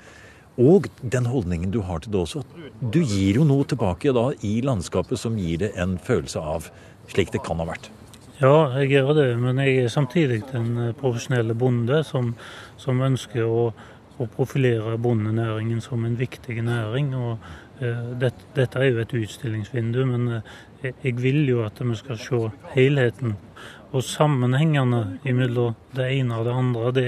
Og 0.59 0.89
den 1.01 1.29
holdningen 1.29 1.71
du 1.71 1.79
har 1.87 2.03
til 2.03 2.13
det 2.13 2.19
også. 2.19 2.43
Du 2.81 2.99
gir 2.99 3.39
jo 3.39 3.47
noe 3.47 3.65
tilbake 3.65 4.13
da 4.13 4.27
i 4.45 4.59
landskapet 4.65 5.17
som 5.21 5.37
gir 5.39 5.63
det 5.63 5.71
en 5.79 5.97
følelse 5.97 6.43
av 6.43 6.67
slik 7.09 7.31
det 7.33 7.41
kan 7.45 7.61
ha 7.63 7.65
vært. 7.69 7.89
Ja, 8.39 8.69
jeg 8.79 8.93
gjør 8.93 9.15
det, 9.17 9.29
men 9.39 9.57
jeg 9.59 9.81
er 9.83 9.89
samtidig 9.91 10.43
den 10.53 10.69
eh, 10.79 10.93
profesjonelle 10.95 11.55
bonde 11.59 12.03
som, 12.07 12.35
som 12.79 13.01
ønsker 13.03 13.43
å, 13.43 13.71
å, 14.19 14.27
profilere 14.35 14.97
bondenæringen 15.01 15.81
som 15.81 16.05
en 16.05 16.19
viktig 16.19 16.61
næring. 16.61 17.15
og 17.15 17.37
uh, 17.81 18.11
det, 18.19 18.33
Dette 18.55 18.79
er 18.79 18.91
jo 18.91 19.03
et 19.03 19.15
utstillingsvindu, 19.23 20.03
men 20.05 20.27
uh, 20.27 20.57
jeg 20.83 21.15
vil 21.19 21.47
jo 21.49 21.63
at 21.65 21.81
vi 21.81 21.95
skal 21.95 22.19
se 22.19 22.41
helheten. 22.75 23.35
Og 23.91 24.03
sammenhengene 24.05 25.17
mellom 25.25 25.73
det 25.95 26.11
ene 26.19 26.37
og 26.37 26.45
det 26.45 26.53
andre, 26.53 26.91
det, 26.93 27.07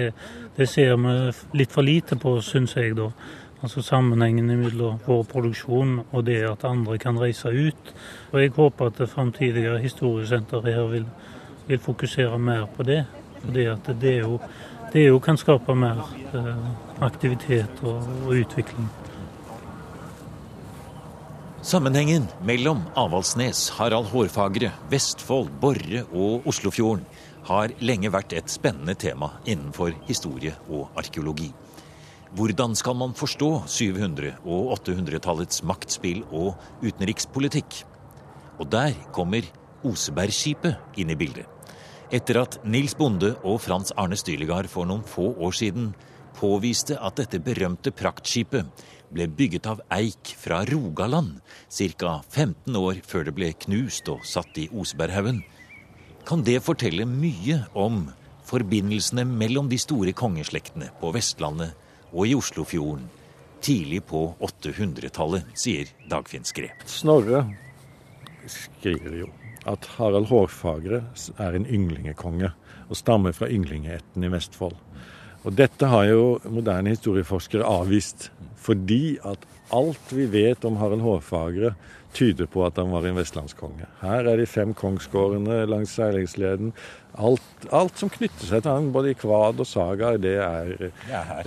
det 0.58 0.68
ser 0.70 0.96
vi 0.98 1.14
litt 1.60 1.72
for 1.72 1.86
lite 1.86 2.18
på, 2.18 2.40
syns 2.42 2.76
jeg, 2.76 2.96
da. 2.98 3.12
Altså 3.62 3.84
sammenhengen 3.86 4.48
mellom 4.58 4.98
vår 5.06 5.22
produksjon 5.30 6.00
og 6.02 6.24
det 6.26 6.40
at 6.50 6.64
andre 6.66 6.98
kan 6.98 7.20
reise 7.22 7.52
ut. 7.54 7.92
Og 8.32 8.40
jeg 8.42 8.54
håper 8.56 8.90
at 8.90 8.98
det 8.98 9.10
framtidige 9.10 9.76
historiesenteret 9.84 10.74
her 10.74 10.88
vil, 10.90 11.06
vil, 11.68 11.80
fokusere 11.80 12.40
mer 12.42 12.66
på 12.66 12.84
det. 12.84 13.04
Fordi 13.44 13.66
at 13.70 13.92
det 14.02 14.16
jo, 14.20 14.40
det 14.94 15.06
jo 15.08 15.20
kan 15.22 15.38
skape 15.38 15.76
mer 15.78 16.02
eh, 16.34 16.66
aktivitet 17.02 17.82
og, 17.84 18.06
og 18.26 18.36
utvikling. 18.44 18.90
Sammenhengen 21.62 22.24
mellom 22.42 22.82
Avaldsnes, 22.98 23.68
Harald 23.78 24.10
Hårfagre, 24.10 24.72
Vestfold, 24.90 25.52
Borre 25.62 26.06
og 26.10 26.48
Oslofjorden 26.50 27.06
har 27.46 27.74
lenge 27.82 28.10
vært 28.14 28.34
et 28.38 28.50
spennende 28.50 28.96
tema 28.98 29.30
innenfor 29.46 29.94
historie 30.08 30.56
og 30.70 30.90
arkeologi. 30.98 31.52
Hvordan 32.34 32.74
skal 32.80 32.96
man 32.96 33.14
forstå 33.18 33.50
700- 33.68 34.38
og 34.42 34.72
800-tallets 34.78 35.62
maktspill 35.68 36.24
og 36.32 36.56
utenrikspolitikk? 36.82 37.82
Og 38.62 38.70
der 38.72 38.96
kommer 39.14 39.46
Osebergskipet 39.86 40.98
inn 41.02 41.12
i 41.12 41.18
bildet. 41.20 41.46
Etter 42.12 42.42
at 42.42 42.58
Nils 42.66 42.96
Bonde 42.98 43.36
og 43.44 43.62
Frans 43.64 43.94
Arne 44.00 44.18
Stylegard 44.20 44.70
for 44.72 44.88
noen 44.88 45.04
få 45.08 45.30
år 45.38 45.54
siden 45.56 45.92
påviste 46.38 46.98
at 47.00 47.20
dette 47.20 47.42
berømte 47.44 47.94
praktskipet 47.96 48.84
ble 49.12 49.28
bygget 49.28 49.68
av 49.68 49.82
eik 49.92 50.34
fra 50.40 50.62
Rogaland 50.70 51.40
ca. 51.68 52.22
15 52.30 52.78
år 52.80 53.02
før 53.08 53.28
det 53.28 53.36
ble 53.36 53.52
knust 53.66 54.10
og 54.12 54.26
satt 54.28 54.58
i 54.62 54.70
Oseberghaugen, 54.72 55.42
kan 56.28 56.44
det 56.48 56.62
fortelle 56.64 57.08
mye 57.10 57.64
om 57.74 58.06
forbindelsene 58.48 59.26
mellom 59.28 59.70
de 59.72 59.80
store 59.82 60.14
kongeslektene 60.18 60.92
på 61.02 61.12
Vestlandet 61.16 61.76
og 62.12 62.28
i 62.28 62.36
Oslofjorden 62.36 63.10
tidlig 63.62 64.02
på 64.10 64.24
800-tallet, 64.42 65.52
sier 65.58 65.92
Dagfinn 66.10 66.46
Skre. 66.48 66.72
Snorre 66.90 67.46
skriver 68.50 69.22
jo 69.22 69.30
at 69.70 69.86
Harald 69.98 70.32
Hårfagre 70.32 71.04
er 71.38 71.58
en 71.58 71.68
ynglingekonge 71.70 72.50
og 72.88 72.98
stammer 72.98 73.36
fra 73.38 73.50
ynglingeætten 73.54 74.26
i 74.26 74.32
Vestfold. 74.34 74.74
Og 75.42 75.56
dette 75.58 75.88
har 75.90 76.06
jo 76.10 76.26
moderne 76.46 76.94
historieforskere 76.94 77.66
avvist, 77.66 78.30
fordi 78.62 79.18
at 79.26 79.42
alt 79.74 80.12
vi 80.14 80.28
vet 80.30 80.66
om 80.68 80.78
Harald 80.78 81.02
Hårfagre, 81.02 81.74
tyder 82.14 82.48
på 82.52 82.66
at 82.66 82.76
han 82.76 82.92
var 82.92 83.06
en 83.08 83.16
vestlandskonge. 83.16 83.88
Her 84.02 84.28
er 84.28 84.42
de 84.42 84.48
fem 84.50 84.74
kongsgårdene 84.76 85.62
langs 85.70 85.94
seilingsleden. 85.96 86.74
Alt, 87.16 87.68
alt, 87.72 87.96
som 88.00 88.12
knytter 88.12 88.50
seg 88.50 88.66
til 88.66 88.72
han, 88.72 88.90
både 88.92 89.14
i 89.14 89.18
kvad 89.18 89.64
og 89.64 89.68
saga, 89.68 90.18
det 90.20 90.36
er, 90.44 90.74
det, 90.82 90.92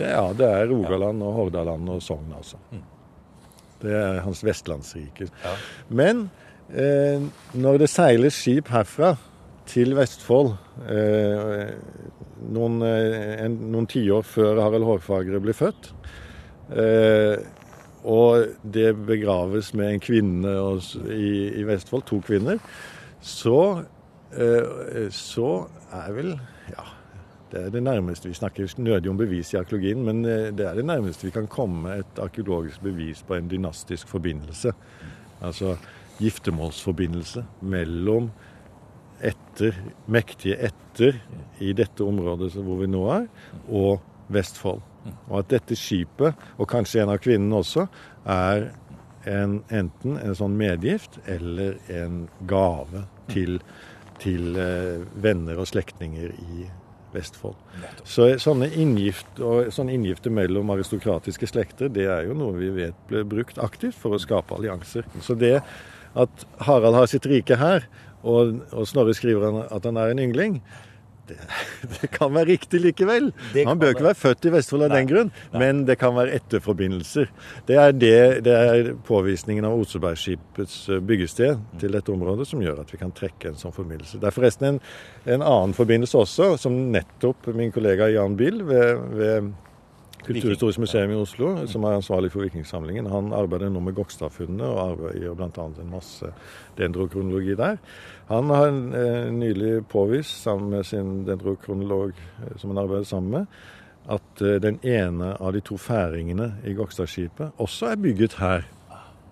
ja, 0.08 0.24
det 0.36 0.48
er 0.48 0.66
Rogaland 0.72 1.20
og 1.24 1.36
Hordaland 1.38 1.92
og 1.92 2.00
Sogn, 2.04 2.32
altså. 2.36 2.60
Det 3.84 3.92
er 3.92 4.22
hans 4.24 4.40
vestlandsrike. 4.46 5.28
Men 5.92 6.30
eh, 6.72 7.20
når 7.60 7.84
det 7.84 7.92
seiles 7.92 8.40
skip 8.40 8.72
herfra 8.72 9.14
til 9.70 9.94
Vestfold 9.96 10.54
eh, 10.90 11.74
noen, 12.54 12.80
en, 12.84 13.58
noen 13.72 13.88
tiår 13.90 14.24
før 14.26 14.60
Harald 14.62 14.86
Hårfagre 14.88 15.40
ble 15.42 15.54
født. 15.56 15.92
Eh, 16.74 17.36
og 18.04 18.50
det 18.62 18.90
begraves 19.06 19.72
med 19.76 19.94
en 19.94 20.02
kvinne 20.02 20.52
i, 21.08 21.30
i, 21.60 21.64
Vestfold, 21.64 22.04
to 22.08 22.20
kvinner. 22.24 22.60
Så, 23.24 23.84
eh, 24.36 25.08
så 25.10 25.54
er 25.92 26.12
vel 26.12 26.34
Ja, 26.68 26.84
det 27.52 27.62
er 27.62 27.72
det 27.72 27.82
nærmeste 27.82 28.28
vi 28.28 28.36
snakker 28.36 28.68
nødig 28.78 29.10
om 29.10 29.16
bevis 29.16 29.54
i 29.54 29.58
arkeologien, 29.60 30.04
men 30.04 30.24
eh, 30.24 30.52
det 30.52 30.68
er 30.68 30.74
det 30.74 30.84
nærmeste 30.84 31.28
vi 31.28 31.34
kan 31.34 31.48
komme 31.48 32.00
et 32.02 32.20
arkeologisk 32.20 32.82
bevis 32.82 33.22
på 33.22 33.38
en 33.38 33.48
dynastisk 33.48 34.08
forbindelse. 34.08 34.72
Altså 35.40 35.76
giftermålsforbindelse 36.20 37.44
mellom 37.60 38.30
etter, 39.22 39.76
mektige 40.10 40.58
etter 40.70 41.20
i 41.62 41.72
dette 41.76 42.04
området 42.04 42.52
hvor 42.56 42.82
vi 42.82 42.90
nå 42.90 43.04
er, 43.14 43.28
og 43.68 44.02
Vestfold. 44.32 44.80
Og 45.28 45.40
at 45.42 45.50
dette 45.52 45.76
skipet, 45.76 46.38
og 46.56 46.68
kanskje 46.70 47.02
en 47.02 47.12
av 47.12 47.20
kvinnene 47.22 47.60
også, 47.60 47.86
er 48.24 48.70
en, 49.28 49.58
enten 49.72 50.16
en 50.20 50.36
sånn 50.36 50.56
medgift 50.56 51.18
eller 51.30 51.76
en 51.92 52.24
gave 52.48 53.04
til, 53.32 53.58
til 54.22 54.56
eh, 54.60 55.04
venner 55.24 55.60
og 55.60 55.68
slektninger 55.68 56.32
i 56.32 56.66
Vestfold. 57.14 57.58
Så 58.02 58.26
sånne, 58.42 58.68
inngift, 58.74 59.38
sånne 59.38 59.94
inngifter 59.94 60.32
mellom 60.34 60.72
aristokratiske 60.74 61.46
slekter, 61.46 61.92
det 61.92 62.08
er 62.10 62.24
jo 62.26 62.34
noe 62.38 62.56
vi 62.58 62.72
vet 62.74 62.96
ble 63.10 63.22
brukt 63.28 63.60
aktivt 63.62 63.98
for 64.00 64.16
å 64.16 64.22
skape 64.22 64.56
allianser. 64.56 65.06
Så 65.22 65.36
det 65.38 65.60
at 66.14 66.46
Harald 66.66 66.98
har 66.98 67.10
sitt 67.10 67.26
rike 67.30 67.58
her, 67.60 67.86
og, 68.24 68.58
og 68.72 68.88
Snorre 68.88 69.14
skriver 69.16 69.62
at 69.68 69.86
han 69.86 70.00
er 70.00 70.12
en 70.12 70.24
yngling. 70.26 70.60
Det, 71.28 71.36
det, 72.00 72.08
kan 72.12 72.34
være 72.34 72.50
riktig 72.52 72.80
likevel. 72.84 73.30
Han 73.64 73.78
bør 73.80 73.94
ikke 73.94 74.04
være 74.04 74.20
født 74.20 74.48
i 74.48 74.52
Vestfold 74.52 74.84
av 74.84 74.92
den 74.92 75.08
grunn, 75.08 75.30
Nei. 75.54 75.60
men 75.62 75.82
det 75.88 75.96
kan 76.00 76.12
være 76.16 76.36
etterforbindelser. 76.36 77.30
Det 77.68 77.78
er, 77.80 77.94
det, 77.96 78.16
det 78.44 78.56
er 78.58 78.90
påvisningen 79.08 79.64
av 79.64 79.78
Osebergskipets 79.80 80.76
eh, 80.92 81.00
byggested 81.00 81.62
til 81.80 81.96
dette 81.96 82.12
området 82.12 82.48
som 82.50 82.62
gjør 82.64 82.82
at 82.84 82.92
vi 82.92 83.00
kan 83.00 83.14
trekke 83.16 83.52
en 83.52 83.60
sånn 83.60 83.74
forbindelse. 83.76 84.20
Det 84.20 84.28
er 84.28 84.36
forresten 84.36 84.74
en, 84.74 84.80
en 85.24 85.46
annen 85.46 85.76
forbindelse 85.76 86.20
også, 86.26 86.50
som 86.60 86.76
nettopp 86.92 87.48
min 87.56 87.72
kollega 87.72 88.10
Jan 88.12 88.36
Bill 88.40 88.60
ved, 88.68 89.08
ved 89.16 89.54
Kulturhistorisk 90.24 90.80
museum 90.80 91.10
i 91.12 91.16
Oslo, 91.20 91.50
som 91.68 91.84
er 91.84 91.98
ansvarlig 91.98 92.30
for 92.32 92.46
Vikingsamlingen, 92.46 93.10
han 93.12 93.26
arbeider 93.36 93.68
nå 93.68 93.82
med 93.84 93.96
Gokstadfunnet 93.98 94.64
og 94.64 94.80
arbeider 94.80 95.34
bl.a. 95.36 95.66
en 95.68 95.92
masse 95.92 96.30
dendrokronologi 96.78 97.56
der. 97.60 97.76
Han 98.30 98.48
har 98.54 98.70
eh, 98.72 99.28
nylig 99.34 99.82
påvist, 99.92 100.38
sammen 100.46 100.72
med 100.72 100.88
sin 100.88 101.26
dendrokronolog 101.28 102.16
eh, 102.16 102.56
som 102.56 102.72
han 102.72 102.80
arbeider 102.86 103.10
sammen 103.10 103.36
med, 103.36 103.60
at 104.16 104.40
eh, 104.40 104.56
den 104.64 104.80
ene 104.80 105.34
av 105.36 105.52
de 105.52 105.60
to 105.64 105.76
færingene 105.76 106.54
i 106.64 106.72
Gokstadskipet 106.78 107.60
også 107.60 107.92
er 107.92 108.00
bygget 108.00 108.40
her. 108.40 108.68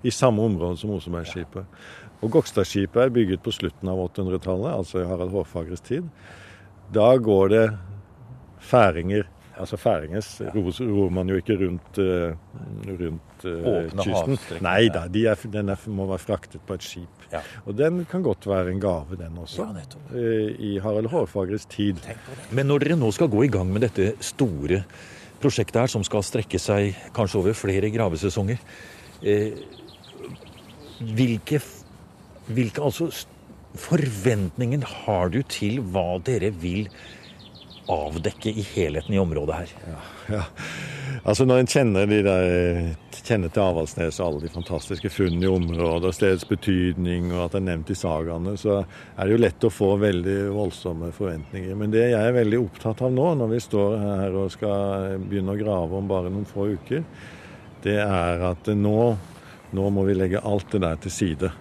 I 0.03 0.11
samme 0.11 0.43
område 0.43 0.77
som 0.81 0.91
Osebergskipet. 0.91 1.83
Og 2.21 2.31
Gokstadskipet 2.35 3.05
er 3.05 3.13
bygget 3.15 3.41
på 3.41 3.53
slutten 3.55 3.89
av 3.89 4.01
800-tallet, 4.11 4.73
altså 4.75 5.01
i 5.01 5.07
Harald 5.07 5.31
Hårfagres 5.31 5.81
tid. 5.87 6.09
Da 6.93 7.15
går 7.17 7.53
det 7.53 7.69
færinger 8.61 9.25
Altså 9.63 9.79
Færinges 9.79 10.29
ror, 10.55 11.11
man 11.15 11.29
jo 11.31 11.39
ikke 11.39 11.55
rundt, 11.61 11.99
uh, 12.03 12.35
rundt 12.89 13.45
uh, 13.47 13.93
kysten. 14.03 14.39
Nei 14.65 14.89
da, 14.91 15.05
de 15.13 15.23
er, 15.31 15.45
den 15.53 15.71
er, 15.71 15.85
må 15.87 16.07
være 16.11 16.23
fraktet 16.25 16.65
på 16.67 16.75
et 16.75 16.87
skip. 16.87 17.27
Ja. 17.31 17.45
Og 17.71 17.77
den 17.79 18.03
kan 18.11 18.25
godt 18.27 18.49
være 18.51 18.73
en 18.75 18.83
gave, 18.83 19.19
den 19.21 19.39
også. 19.39 19.69
Ja, 19.71 19.85
uh, 20.17 20.51
I 20.59 20.73
Harald 20.83 21.13
Hårfagres 21.13 21.69
tid. 21.71 22.03
Men 22.51 22.67
når 22.73 22.87
dere 22.87 22.99
nå 22.99 23.13
skal 23.15 23.31
gå 23.31 23.47
i 23.47 23.53
gang 23.53 23.71
med 23.71 23.87
dette 23.87 24.17
store 24.33 24.83
prosjektet 25.43 25.85
her, 25.85 25.95
som 25.95 26.03
skal 26.07 26.27
strekke 26.27 26.59
seg 26.63 26.99
kanskje 27.15 27.39
over 27.39 27.57
flere 27.59 27.91
gravesesonger, 27.95 28.59
hvilke, 31.03 31.59
hvilke 32.51 32.83
altså, 32.83 33.11
forventninger 33.79 34.87
har 35.07 35.31
du 35.35 35.43
til 35.47 35.83
hva 35.95 36.19
dere 36.27 36.51
vil 36.51 36.89
gjøre? 36.89 37.21
Avdekke 37.91 38.51
i 38.51 38.63
helheten 38.75 39.15
i 39.15 39.19
området 39.19 39.55
her. 39.55 39.71
Ja, 39.87 40.03
ja. 40.35 40.43
Altså 41.23 41.45
Når 41.45 41.63
en 41.63 41.71
kjenner, 41.71 42.07
de 42.07 42.21
der, 42.25 42.93
kjenner 43.23 43.51
til 43.53 43.63
Avaldsnes 43.63 44.19
og 44.21 44.27
alle 44.27 44.45
de 44.45 44.53
fantastiske 44.55 45.11
funnene 45.13 45.47
i 45.47 45.51
området, 45.51 46.09
og 46.11 46.17
stedets 46.17 46.47
betydning, 46.49 47.31
og 47.33 47.45
at 47.45 47.55
det 47.55 47.61
er 47.61 47.67
nevnt 47.69 47.93
i 47.93 47.99
sagaene, 47.99 48.55
så 48.59 48.81
er 48.83 49.21
det 49.23 49.35
jo 49.37 49.43
lett 49.43 49.67
å 49.69 49.73
få 49.73 49.93
veldig 50.03 50.39
voldsomme 50.55 51.13
forventninger. 51.15 51.77
Men 51.79 51.95
det 51.95 52.07
jeg 52.09 52.19
er 52.21 52.39
veldig 52.39 52.63
opptatt 52.63 53.05
av 53.07 53.13
nå, 53.15 53.29
når 53.43 53.53
vi 53.53 53.61
står 53.67 53.99
her 54.03 54.39
og 54.41 54.55
skal 54.55 55.19
begynne 55.27 55.55
å 55.55 55.61
grave 55.61 55.99
om 55.99 56.11
bare 56.11 56.33
noen 56.33 56.49
få 56.49 56.73
uker, 56.75 57.05
det 57.83 57.99
er 58.03 58.47
at 58.47 58.73
nå, 58.79 58.97
nå 59.75 59.93
må 59.95 60.07
vi 60.07 60.19
legge 60.19 60.43
alt 60.47 60.71
det 60.75 60.85
der 60.85 60.99
til 61.03 61.15
side 61.15 61.53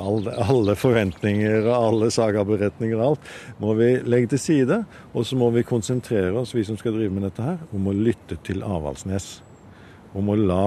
alle, 0.00 0.34
alle 0.40 0.76
forventninger 0.78 1.66
og 1.66 1.74
alle 1.76 2.10
sagaberetninger 2.14 2.98
og 2.98 3.06
alt 3.12 3.30
må 3.62 3.74
vi 3.78 3.92
legge 4.06 4.32
til 4.34 4.42
side. 4.42 4.80
Og 5.14 5.26
så 5.28 5.38
må 5.38 5.50
vi 5.54 5.66
konsentrere 5.66 6.34
oss, 6.40 6.54
vi 6.56 6.64
som 6.66 6.78
skal 6.80 6.96
drive 6.96 7.14
med 7.14 7.28
dette 7.28 7.44
her, 7.44 7.62
om 7.76 7.88
å 7.90 7.96
lytte 7.96 8.40
til 8.46 8.64
Avaldsnes. 8.66 9.38
Om 10.16 10.32
å 10.32 10.38
la 10.38 10.66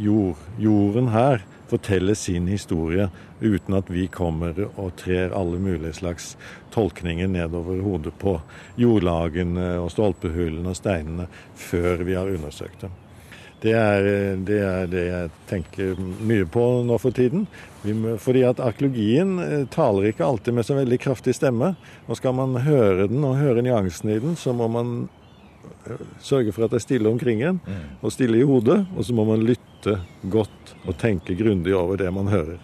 jord, 0.00 0.40
jorden 0.58 1.12
her 1.14 1.44
fortelle 1.70 2.16
sin 2.18 2.48
historie 2.50 3.08
uten 3.40 3.76
at 3.78 3.90
vi 3.90 4.08
kommer 4.10 4.56
og 4.74 4.96
trer 5.00 5.34
alle 5.36 5.60
mulige 5.62 5.94
slags 6.00 6.32
tolkninger 6.74 7.30
nedover 7.30 7.78
hodet 7.84 8.16
på 8.20 8.36
jordlagene 8.80 9.76
og 9.80 9.92
stolpehullene 9.94 10.72
og 10.72 10.80
steinene 10.80 11.28
før 11.54 12.04
vi 12.08 12.18
har 12.18 12.32
undersøkt 12.32 12.86
dem. 12.86 12.98
Det 13.60 13.72
er, 13.76 14.06
det 14.40 14.58
er, 14.64 14.86
det 14.88 15.02
jeg 15.04 15.30
tenker 15.50 15.98
mye 16.00 16.46
på 16.48 16.64
nå 16.88 16.96
for 17.00 17.12
tiden. 17.12 17.44
Fordi 18.20 18.44
at 18.48 18.60
arkeologien 18.64 19.36
eh, 19.44 19.64
taler 19.72 20.10
ikke 20.10 20.24
alltid 20.24 20.56
med 20.56 20.64
så 20.68 20.78
veldig 20.78 20.98
kraftig 21.02 21.34
stemme. 21.36 21.74
Og 22.08 22.16
skal 22.16 22.36
man 22.38 22.56
høre 22.64 23.10
den 23.10 23.24
og 23.26 23.36
høre 23.40 23.64
nyansene 23.64 24.16
i 24.16 24.22
den, 24.22 24.38
så 24.40 24.54
må 24.56 24.68
man 24.72 24.94
eh, 25.84 26.00
sørge 26.24 26.56
for 26.56 26.64
at 26.64 26.72
det 26.72 26.80
er 26.80 26.86
stille 26.86 27.12
omkring 27.12 27.44
en, 27.44 27.60
mm. 27.60 28.00
og 28.00 28.16
stille 28.16 28.40
i 28.40 28.48
hodet. 28.48 28.80
Og 28.96 29.04
så 29.04 29.16
må 29.16 29.28
man 29.28 29.44
lytte 29.44 29.98
godt 30.32 30.74
og 30.86 30.96
tenke 31.00 31.36
grundig 31.36 31.76
over 31.76 32.00
det 32.00 32.08
man 32.16 32.32
hører. 32.32 32.56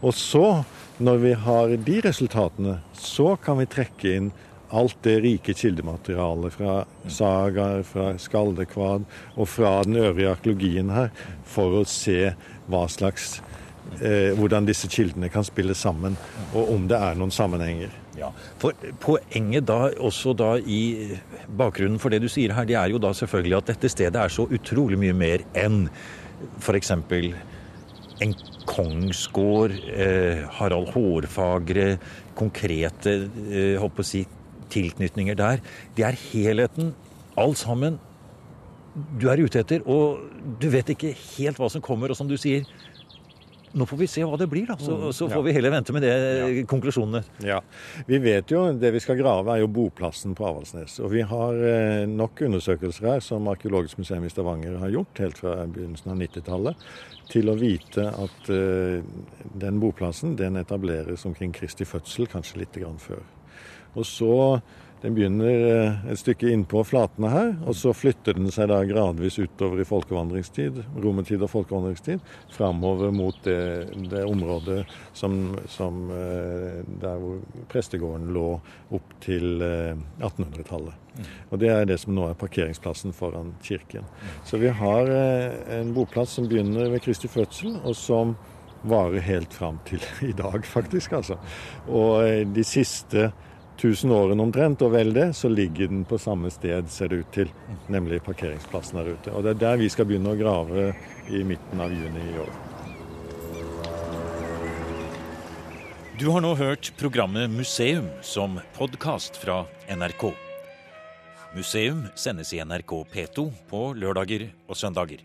Og 0.00 0.14
så, 0.16 0.62
når 1.02 1.24
vi 1.26 1.36
har 1.44 1.76
de 1.76 2.00
resultatene, 2.08 2.78
så 2.96 3.34
kan 3.42 3.60
vi 3.60 3.68
trekke 3.68 4.16
inn 4.16 4.32
alt 4.70 4.96
det 5.02 5.18
rike 5.24 5.54
kildematerialet 5.56 6.54
fra 6.54 6.74
sagaer, 7.08 7.84
fra 7.88 8.10
skaldekvad 8.20 9.06
og 9.36 9.48
fra 9.48 9.78
den 9.86 9.96
øvrige 10.02 10.34
arkeologien 10.34 10.92
her, 10.92 11.12
for 11.48 11.80
å 11.80 11.86
se 11.88 12.34
hva 12.68 12.84
slags 12.92 13.38
eh, 14.02 14.34
hvordan 14.36 14.68
disse 14.68 14.90
kildene 14.92 15.30
kan 15.32 15.46
spille 15.46 15.76
sammen, 15.78 16.18
og 16.52 16.74
om 16.74 16.86
det 16.90 17.00
er 17.00 17.18
noen 17.18 17.34
sammenhenger. 17.34 17.94
Ja, 18.18 18.32
for 18.58 18.74
Poenget 18.98 19.68
da, 19.68 19.92
også 20.02 20.34
da 20.36 20.56
i 20.58 21.18
bakgrunnen 21.46 22.00
for 22.02 22.10
det 22.10 22.22
du 22.24 22.28
sier 22.30 22.54
her, 22.56 22.66
det 22.66 22.76
er 22.80 22.90
jo 22.92 23.00
da 23.02 23.12
selvfølgelig 23.14 23.60
at 23.60 23.70
dette 23.72 23.92
stedet 23.92 24.20
er 24.20 24.32
så 24.32 24.48
utrolig 24.50 24.98
mye 24.98 25.14
mer 25.14 25.44
enn 25.58 25.84
f.eks. 26.58 26.90
en 26.90 28.34
kongsgård, 28.68 29.74
eh, 29.94 30.42
Harald 30.58 30.90
Hårfagre, 30.92 31.92
konkrete 32.38 33.14
eh, 33.48 33.78
håper 33.80 34.04
å 34.04 34.06
si, 34.06 34.24
tilknytninger 34.72 35.38
der. 35.38 35.64
Det 35.96 36.06
er 36.08 36.18
helheten, 36.28 36.94
alt 37.38 37.58
sammen, 37.60 37.98
du 39.20 39.28
er 39.30 39.40
ute 39.42 39.62
etter. 39.62 39.84
Og 39.86 40.22
du 40.60 40.68
vet 40.72 40.94
ikke 40.94 41.14
helt 41.14 41.60
hva 41.60 41.70
som 41.72 41.84
kommer. 41.84 42.10
Og 42.10 42.18
som 42.18 42.28
du 42.30 42.36
sier, 42.40 42.66
nå 43.76 43.84
får 43.86 43.98
vi 44.00 44.08
se 44.10 44.24
hva 44.24 44.38
det 44.40 44.48
blir, 44.50 44.66
da. 44.68 44.76
Så, 44.80 44.96
Mm, 44.96 45.12
så 45.12 45.28
får 45.28 45.42
ja. 45.42 45.44
vi 45.44 45.52
heller 45.52 45.70
vente 45.70 45.92
med 45.92 46.02
det, 46.02 46.66
konklusjonene. 46.66 47.22
Ja, 47.44 47.60
Vi 48.06 48.18
vet 48.18 48.50
jo 48.50 48.72
det 48.72 48.92
vi 48.92 49.00
skal 49.00 49.18
grave 49.20 49.52
er 49.52 49.60
jo 49.60 49.68
boplassen 49.68 50.34
på 50.34 50.46
Avaldsnes. 50.48 50.98
Og 51.04 51.12
vi 51.12 51.20
har 51.20 51.54
eh, 51.54 52.06
nok 52.08 52.40
undersøkelser 52.48 53.06
her 53.12 53.20
som 53.20 53.46
Arkeologisk 53.48 53.98
museum 53.98 54.24
i 54.24 54.32
Stavanger 54.32 54.78
har 54.78 54.88
gjort 54.90 55.18
helt 55.18 55.38
fra 55.38 55.66
begynnelsen 55.66 56.12
av 56.12 56.16
90-tallet, 56.16 56.86
til 57.28 57.50
å 57.52 57.58
vite 57.60 58.06
at 58.08 58.46
uh, 58.48 59.02
den 59.60 59.80
boplassen 59.82 60.32
den 60.38 60.56
etableres 60.56 61.26
omkring 61.28 61.52
Kristi 61.52 61.84
fødsel, 61.84 62.24
kanskje 62.26 62.62
litt 62.62 62.72
grann 62.72 62.96
før. 62.96 63.20
Og 63.94 64.06
så 64.06 64.60
Den 64.98 65.14
begynner 65.14 65.46
eh, 65.46 66.06
et 66.10 66.18
stykke 66.18 66.48
innpå 66.50 66.80
flatene 66.82 67.28
her, 67.30 67.52
og 67.70 67.76
så 67.78 67.92
flytter 67.94 68.34
den 68.34 68.50
seg 68.50 68.66
da 68.72 68.80
gradvis 68.82 69.36
utover 69.38 69.78
i 69.78 69.86
folkevandringstid, 69.86 70.80
romertid 71.04 71.44
og 71.46 71.52
folkevandringstid, 71.52 72.24
framover 72.50 73.14
mot 73.14 73.38
det, 73.46 73.94
det 74.10 74.24
området 74.26 74.80
som, 75.14 75.54
som 75.70 76.10
eh, 76.10 76.82
der 76.98 77.22
hvor 77.22 77.38
prestegården 77.70 78.26
lå 78.34 78.48
opp 78.98 79.14
til 79.22 79.62
eh, 79.62 79.94
1800-tallet. 80.18 81.22
Og 81.52 81.62
det 81.62 81.70
er 81.76 81.86
det 81.86 82.02
som 82.02 82.18
nå 82.18 82.26
er 82.26 82.38
parkeringsplassen 82.42 83.14
foran 83.14 83.54
kirken. 83.62 84.02
Så 84.46 84.58
vi 84.58 84.74
har 84.82 85.14
en 85.78 85.94
boplass 85.94 86.34
som 86.40 86.50
begynner 86.50 86.90
ved 86.90 87.06
Kristi 87.06 87.30
fødsel, 87.30 87.78
og 87.84 87.94
som 87.98 88.34
varer 88.82 89.20
helt 89.20 89.54
fram 89.54 89.78
til 89.86 90.02
i 90.30 90.32
dag, 90.32 90.64
faktisk. 90.66 91.12
altså. 91.12 91.38
Og 91.86 92.54
de 92.54 92.64
siste 92.66 93.30
1000 93.78 94.10
årene 94.10 94.42
omtrent, 94.42 94.82
og 94.82 94.90
vel 94.90 95.12
det, 95.14 95.28
så 95.38 95.48
ligger 95.48 95.86
den 95.86 96.02
på 96.08 96.18
samme 96.18 96.50
sted, 96.50 96.88
ser 96.90 97.12
det 97.12 97.20
ut 97.22 97.30
til. 97.34 97.52
Nemlig 97.86 98.18
parkeringsplassen 98.26 98.98
der 98.98 99.12
ute. 99.14 99.30
Og 99.30 99.46
det 99.46 99.54
er 99.54 99.60
der 99.62 99.78
vi 99.78 99.90
skal 99.92 100.08
begynne 100.08 100.34
å 100.34 100.38
grave 100.38 100.88
i 101.30 101.44
midten 101.46 101.84
av 101.84 101.94
juni 101.94 102.24
i 102.32 102.40
år. 102.42 102.50
Du 106.18 106.26
har 106.34 106.42
nå 106.42 106.50
hørt 106.58 106.90
programmet 106.98 107.46
Museum 107.54 108.08
som 108.26 108.58
podkast 108.74 109.38
fra 109.38 109.60
NRK. 109.86 110.32
Museum 111.54 112.02
sendes 112.18 112.50
i 112.52 112.58
NRK 112.58 112.98
P2 113.14 113.46
på 113.70 113.82
lørdager 113.94 114.48
og 114.66 114.76
søndager. 114.76 115.22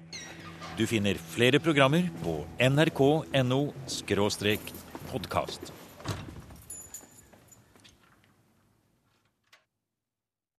Du 0.78 0.86
finner 0.90 1.18
flere 1.34 1.58
programmer 1.58 2.06
på 2.22 2.44
nrk.no 2.62 3.64
podkast. 5.10 5.74